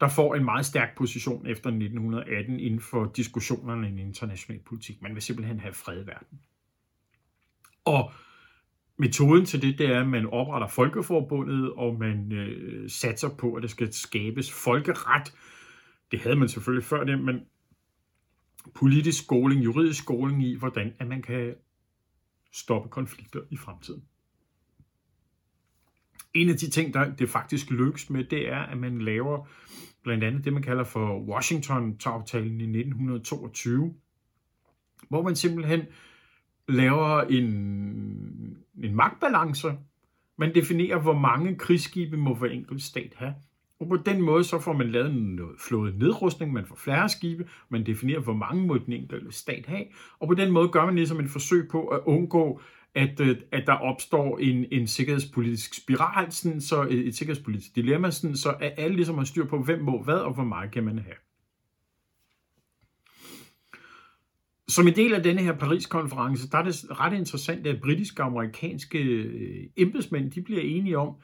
der 0.00 0.08
får 0.08 0.34
en 0.34 0.44
meget 0.44 0.66
stærk 0.66 0.96
position 0.96 1.46
efter 1.46 1.70
1918 1.70 2.60
inden 2.60 2.80
for 2.80 3.12
diskussionerne 3.16 3.88
i 3.88 4.00
international 4.00 4.60
politik. 4.66 5.02
Man 5.02 5.14
vil 5.14 5.22
simpelthen 5.22 5.60
have 5.60 5.74
fred 5.74 6.02
i 6.02 6.06
verden. 6.06 6.40
Og 7.84 8.12
Metoden 9.00 9.46
til 9.46 9.62
det, 9.62 9.78
det 9.78 9.86
er, 9.86 10.00
at 10.00 10.08
man 10.08 10.26
opretter 10.26 10.68
Folkeforbundet, 10.68 11.72
og 11.72 11.98
man 11.98 12.32
øh, 12.32 12.90
satser 12.90 13.28
på, 13.38 13.54
at 13.54 13.62
det 13.62 13.70
skal 13.70 13.92
skabes 13.92 14.52
folkeret. 14.52 15.34
Det 16.10 16.20
havde 16.20 16.36
man 16.36 16.48
selvfølgelig 16.48 16.84
før 16.84 17.04
det, 17.04 17.20
men 17.20 17.40
politisk 18.74 19.24
skoling, 19.24 19.64
juridisk 19.64 20.02
skoling 20.02 20.44
i, 20.44 20.54
hvordan 20.54 20.94
at 20.98 21.06
man 21.06 21.22
kan 21.22 21.54
stoppe 22.52 22.88
konflikter 22.88 23.40
i 23.50 23.56
fremtiden. 23.56 24.02
En 26.34 26.48
af 26.48 26.56
de 26.56 26.70
ting, 26.70 26.94
der 26.94 27.14
det 27.14 27.30
faktisk 27.30 27.70
lykkes 27.70 28.10
med, 28.10 28.24
det 28.24 28.48
er, 28.48 28.58
at 28.58 28.78
man 28.78 29.02
laver 29.02 29.48
blandt 30.02 30.24
andet 30.24 30.44
det, 30.44 30.52
man 30.52 30.62
kalder 30.62 30.84
for 30.84 31.20
Washington-aftalen 31.20 32.60
i 32.60 32.64
1922, 32.64 33.94
hvor 35.08 35.22
man 35.22 35.36
simpelthen 35.36 35.82
laver 36.68 37.20
en, 37.20 37.46
en 38.82 38.94
magtbalance. 38.94 39.72
Man 40.38 40.54
definerer, 40.54 40.98
hvor 40.98 41.18
mange 41.18 41.56
krigsskibe 41.56 42.16
må 42.16 42.34
hver 42.34 42.48
enkelt 42.48 42.82
stat 42.82 43.12
have. 43.16 43.34
Og 43.80 43.88
på 43.88 43.96
den 43.96 44.22
måde 44.22 44.44
så 44.44 44.60
får 44.60 44.72
man 44.72 44.90
lavet 44.90 45.10
en 45.10 45.40
flåde 45.68 45.98
nedrustning, 45.98 46.52
man 46.52 46.66
får 46.66 46.76
flere 46.76 47.08
skibe, 47.08 47.48
man 47.68 47.86
definerer, 47.86 48.20
hvor 48.20 48.32
mange 48.32 48.66
må 48.66 48.78
den 48.78 48.92
enkelte 48.92 49.32
stat 49.32 49.66
have, 49.66 49.84
og 50.18 50.28
på 50.28 50.34
den 50.34 50.52
måde 50.52 50.68
gør 50.68 50.86
man 50.86 50.94
ligesom 50.94 51.20
et 51.20 51.30
forsøg 51.30 51.68
på 51.70 51.86
at 51.86 52.00
undgå, 52.06 52.60
at, 52.94 53.20
øh, 53.20 53.36
at 53.52 53.66
der 53.66 53.72
opstår 53.72 54.38
en, 54.38 54.64
en 54.72 54.86
sikkerhedspolitisk 54.86 55.74
spiral, 55.74 56.32
sådan, 56.32 56.60
så 56.60 56.82
et, 56.82 57.08
et 57.08 57.14
sikkerhedspolitisk 57.14 57.76
dilemma, 57.76 58.10
sådan, 58.10 58.36
så 58.36 58.56
at 58.60 58.74
alle 58.76 58.96
ligesom 58.96 59.18
har 59.18 59.24
styr 59.24 59.46
på, 59.46 59.58
hvem 59.62 59.80
må 59.80 60.02
hvad, 60.02 60.18
og 60.18 60.34
hvor 60.34 60.44
meget 60.44 60.70
kan 60.70 60.84
man 60.84 60.98
have. 60.98 61.16
Som 64.68 64.88
en 64.88 64.96
del 64.96 65.14
af 65.14 65.22
denne 65.22 65.42
her 65.42 65.52
Paris-konference, 65.52 66.50
der 66.50 66.58
er 66.58 66.62
det 66.62 66.84
ret 66.90 67.12
interessant, 67.12 67.66
at 67.66 67.80
britiske 67.80 68.22
og 68.22 68.26
amerikanske 68.26 68.98
øh, 68.98 69.64
embedsmænd 69.76 70.30
de 70.30 70.42
bliver 70.42 70.60
enige 70.60 70.98
om, 70.98 71.14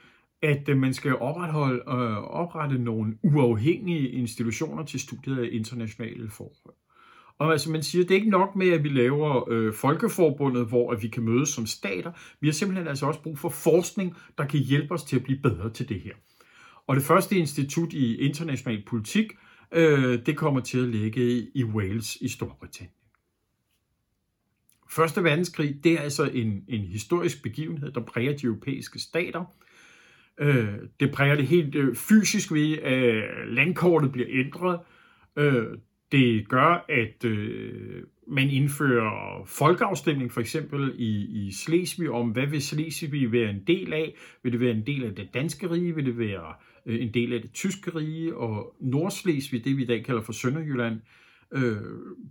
at 0.43 0.69
øh, 0.69 0.77
man 0.77 0.95
skal 0.95 1.17
opretholde, 1.17 1.83
øh, 1.89 2.17
oprette 2.17 2.79
nogle 2.79 3.15
uafhængige 3.23 4.09
institutioner 4.09 4.85
til 4.85 5.01
studiet 5.01 5.39
af 5.39 5.49
internationale 5.53 6.31
forhold. 6.31 6.75
Og 7.39 7.53
altså 7.53 7.71
man 7.71 7.83
siger, 7.83 8.05
det 8.05 8.11
er 8.11 8.19
ikke 8.19 8.31
nok 8.31 8.57
med, 8.57 8.69
at 8.69 8.85
vi 8.85 8.89
laver 8.89 9.51
øh, 9.51 9.75
Folkeforbundet, 9.75 10.69
hvor 10.69 10.93
at 10.93 11.03
vi 11.03 11.09
kan 11.09 11.23
mødes 11.23 11.49
som 11.49 11.67
stater. 11.67 12.13
Vi 12.41 12.47
har 12.47 12.53
simpelthen 12.53 12.89
altså 12.89 13.07
også 13.07 13.23
brug 13.23 13.39
for 13.39 13.49
forskning, 13.49 14.17
der 14.39 14.47
kan 14.47 14.61
hjælpe 14.61 14.95
os 14.95 15.05
til 15.05 15.17
at 15.17 15.23
blive 15.23 15.39
bedre 15.43 15.71
til 15.71 15.89
det 15.89 16.01
her. 16.01 16.15
Og 16.87 16.97
det 16.97 17.05
første 17.05 17.37
institut 17.37 17.93
i 17.93 18.17
international 18.17 18.83
politik, 18.87 19.33
øh, 19.73 20.27
det 20.27 20.37
kommer 20.37 20.61
til 20.61 20.79
at 20.79 20.89
ligge 20.89 21.47
i 21.55 21.65
Wales 21.65 22.17
i 22.17 22.29
Storbritannien. 22.29 22.94
Første 24.97 25.25
verdenskrig, 25.25 25.85
det 25.85 25.93
er 25.93 26.01
altså 26.01 26.31
en, 26.35 26.65
en 26.69 26.81
historisk 26.81 27.43
begivenhed, 27.43 27.91
der 27.93 28.01
præger 28.01 28.37
de 28.37 28.47
europæiske 28.47 28.99
stater. 28.99 29.45
Øh, 30.41 30.75
det 31.01 31.13
præger 31.13 31.35
det 31.35 31.47
helt 31.47 31.75
øh, 31.75 31.95
fysisk 31.95 32.53
ved, 32.53 32.79
at 32.79 33.49
landkortet 33.49 34.13
bliver 34.13 34.29
ændret. 34.31 34.81
Øh, 35.39 35.67
det 36.13 36.49
gør, 36.49 36.85
at 36.89 37.25
øh, 37.25 38.03
man 38.29 38.51
indfører 38.51 39.45
folkeafstemning 39.47 40.33
for 40.33 40.41
eksempel 40.41 40.93
i, 40.99 41.47
i 41.47 41.53
Slesvig 41.53 42.11
om, 42.11 42.31
hvad 42.31 42.47
vil 42.47 42.63
Slesvig 42.63 43.33
være 43.33 43.51
en 43.51 43.63
del 43.67 43.93
af? 43.93 44.15
Vil 44.43 44.53
det 44.53 44.61
være 44.61 44.75
en 44.75 44.87
del 44.87 45.05
af 45.05 45.15
det 45.15 45.29
danske 45.35 45.71
rige? 45.71 45.95
Vil 45.95 46.07
det 46.07 46.19
være 46.19 46.55
øh, 46.87 47.03
en 47.03 47.15
del 47.15 47.33
af 47.33 47.41
det 47.41 47.53
tyske 47.53 47.91
rige? 47.91 48.37
Og 48.37 48.77
Nordslesvig, 48.81 49.65
det 49.65 49.77
vi 49.77 49.83
i 49.83 49.87
dag 49.87 50.05
kalder 50.05 50.23
for 50.23 50.33
Sønderjylland, 50.33 50.95
øh, 50.95 51.01
Øh, 51.55 51.83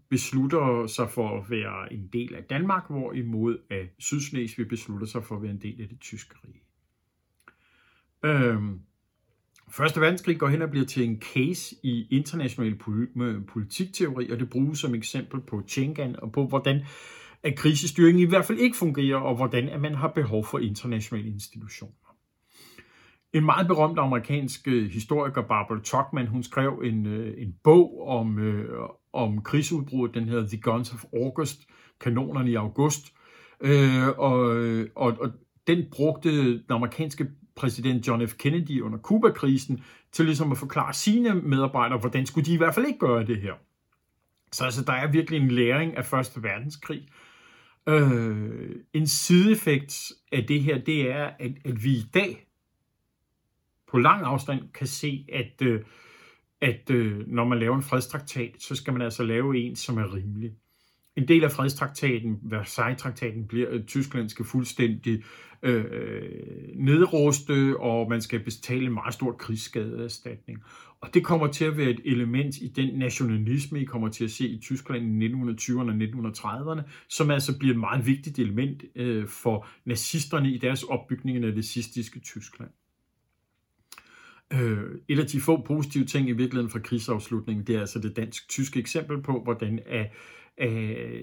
beslutter 0.09 0.87
sig 0.87 1.09
for 1.09 1.39
at 1.39 1.49
være 1.49 1.93
en 1.93 2.09
del 2.13 2.35
af 2.35 2.43
Danmark, 2.43 2.83
hvorimod 2.89 3.57
at 3.69 3.87
Sydslesvig 3.99 4.67
beslutter 4.67 5.07
sig 5.07 5.23
for 5.23 5.35
at 5.35 5.41
være 5.41 5.51
en 5.51 5.61
del 5.61 5.81
af 5.81 5.89
det 5.89 5.99
tyske 5.99 6.35
rige. 6.43 6.61
Øh, 8.23 8.61
Første 9.73 10.01
verdenskrig 10.01 10.39
går 10.39 10.47
hen 10.47 10.61
og 10.61 10.69
bliver 10.69 10.85
til 10.85 11.03
en 11.03 11.21
case 11.21 11.75
i 11.83 12.07
international 12.11 12.77
øh, 13.21 13.45
politikteori, 13.45 14.31
og 14.31 14.39
det 14.39 14.49
bruges 14.49 14.79
som 14.79 14.95
eksempel 14.95 15.41
på 15.41 15.63
Schengen 15.67 16.15
og 16.19 16.31
på, 16.31 16.47
hvordan 16.47 16.85
at 17.43 17.55
krisestyringen 17.55 18.23
i 18.23 18.25
hvert 18.25 18.45
fald 18.45 18.57
ikke 18.57 18.77
fungerer, 18.77 19.17
og 19.17 19.35
hvordan 19.35 19.69
at 19.69 19.81
man 19.81 19.95
har 19.95 20.07
behov 20.07 20.45
for 20.45 20.59
internationale 20.59 21.27
institutioner. 21.27 21.93
En 23.33 23.45
meget 23.45 23.67
berømt 23.67 23.99
amerikansk 23.99 24.67
øh, 24.67 24.91
historiker, 24.91 25.41
Barbara 25.41 25.79
Tuchman, 25.79 26.27
hun 26.27 26.43
skrev 26.43 26.81
en, 26.83 27.05
øh, 27.05 27.33
en 27.37 27.55
bog 27.63 28.07
om, 28.07 28.39
øh, 28.39 28.79
om 29.13 29.41
krigsudbruddet, 29.41 30.15
den 30.15 30.29
hedder 30.29 30.47
The 30.47 30.61
Guns 30.61 30.93
of 30.93 31.03
August, 31.13 31.61
kanonerne 32.01 32.51
i 32.51 32.55
august, 32.55 33.13
øh, 33.61 34.07
og, 34.07 34.41
og, 34.95 35.17
og 35.19 35.31
den 35.67 35.85
brugte 35.91 36.53
den 36.53 36.63
amerikanske 36.69 37.27
præsident 37.55 38.07
John 38.07 38.27
F. 38.27 38.33
Kennedy 38.33 38.81
under 38.81 38.97
Kuba-krisen 38.97 39.83
til 40.11 40.25
ligesom 40.25 40.51
at 40.51 40.57
forklare 40.57 40.93
sine 40.93 41.33
medarbejdere, 41.33 41.99
hvordan 41.99 42.25
skulle 42.25 42.45
de 42.45 42.53
i 42.53 42.57
hvert 42.57 42.73
fald 42.73 42.85
ikke 42.85 42.99
gøre 42.99 43.25
det 43.25 43.41
her. 43.41 43.53
Så 44.51 44.65
altså, 44.65 44.83
der 44.83 44.93
er 44.93 45.11
virkelig 45.11 45.39
en 45.41 45.51
læring 45.51 45.97
af 45.97 46.05
Første 46.05 46.43
Verdenskrig. 46.43 47.07
Øh, 47.89 48.75
en 48.93 49.07
sideeffekt 49.07 50.11
af 50.31 50.43
det 50.43 50.63
her, 50.63 50.77
det 50.77 51.11
er, 51.11 51.29
at, 51.39 51.51
at 51.65 51.83
vi 51.83 51.91
i 51.91 52.05
dag 52.13 52.47
på 53.93 53.99
lang 53.99 54.23
afstand 54.23 54.59
kan 54.73 54.87
se, 54.87 55.25
at, 55.33 55.61
øh, 55.61 55.81
at 56.61 56.89
øh, 56.91 57.27
når 57.27 57.45
man 57.45 57.59
laver 57.59 57.75
en 57.75 57.83
fredstraktat, 57.83 58.51
så 58.59 58.75
skal 58.75 58.93
man 58.93 59.01
altså 59.01 59.23
lave 59.23 59.57
en, 59.57 59.75
som 59.75 59.97
er 59.97 60.15
rimelig. 60.15 60.51
En 61.15 61.27
del 61.27 61.43
af 61.43 61.51
fredstraktaten, 61.51 62.39
Versailles-traktaten, 62.41 63.47
bliver, 63.47 63.69
at 63.69 63.85
Tyskland 63.87 64.29
skal 64.29 64.45
fuldstændig 64.45 65.23
øh, 65.63 65.85
øh, 65.91 66.21
nedruste, 66.75 67.77
og 67.79 68.09
man 68.09 68.21
skal 68.21 68.39
betale 68.39 68.85
en 68.85 68.93
meget 68.93 69.13
stor 69.13 69.31
krigsskadeerstatning. 69.31 70.63
Og 71.01 71.13
det 71.13 71.25
kommer 71.25 71.47
til 71.47 71.65
at 71.65 71.77
være 71.77 71.89
et 71.89 72.01
element 72.05 72.55
i 72.57 72.67
den 72.67 72.99
nationalisme, 72.99 73.81
I 73.81 73.85
kommer 73.85 74.09
til 74.09 74.23
at 74.23 74.31
se 74.31 74.47
i 74.47 74.59
Tyskland 74.59 75.23
i 75.23 75.27
1920'erne 75.27 75.79
og 75.79 75.95
1930'erne, 75.95 76.81
som 77.09 77.31
altså 77.31 77.59
bliver 77.59 77.73
et 77.73 77.79
meget 77.79 78.05
vigtigt 78.05 78.39
element 78.39 78.83
øh, 78.95 79.27
for 79.27 79.67
nazisterne 79.85 80.51
i 80.51 80.57
deres 80.57 80.83
opbygning 80.83 81.37
af 81.37 81.43
det 81.43 81.55
nazistiske 81.55 82.19
Tyskland. 82.19 82.69
Øh, 84.53 84.99
et 85.07 85.19
af 85.19 85.25
de 85.25 85.41
få 85.41 85.61
positive 85.61 86.05
ting 86.05 86.29
i 86.29 86.31
virkeligheden 86.31 86.69
fra 86.69 86.79
krigsafslutningen, 86.79 87.67
det 87.67 87.75
er 87.75 87.79
altså 87.79 87.99
det 87.99 88.15
dansk-tyske 88.15 88.79
eksempel 88.79 89.21
på, 89.21 89.43
hvordan 89.43 89.79
at, 89.85 90.11
af 90.57 91.13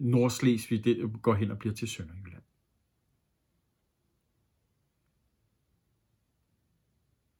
Nordslesvig 0.00 0.84
det 0.84 1.12
går 1.22 1.34
hen 1.34 1.50
og 1.50 1.58
bliver 1.58 1.74
til 1.74 1.88
Sønderjylland. 1.88 2.42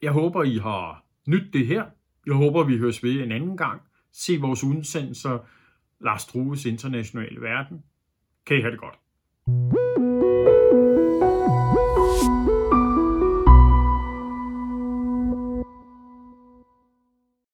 Jeg 0.01 0.11
håber, 0.11 0.43
I 0.43 0.57
har 0.57 1.05
nyt 1.27 1.53
det 1.53 1.67
her. 1.67 1.85
Jeg 2.25 2.35
håber, 2.35 2.63
vi 2.63 2.77
høres 2.77 3.03
ved 3.03 3.23
en 3.23 3.31
anden 3.31 3.57
gang. 3.57 3.81
Se 4.11 4.37
vores 4.37 4.63
udsendelser 4.63 5.39
Lars 5.99 6.25
Trues 6.25 6.65
Internationale 6.65 7.41
Verden. 7.41 7.83
Kan 8.45 8.57
I 8.57 8.61
have 8.61 8.71
det 8.71 8.79
godt. 8.79 8.99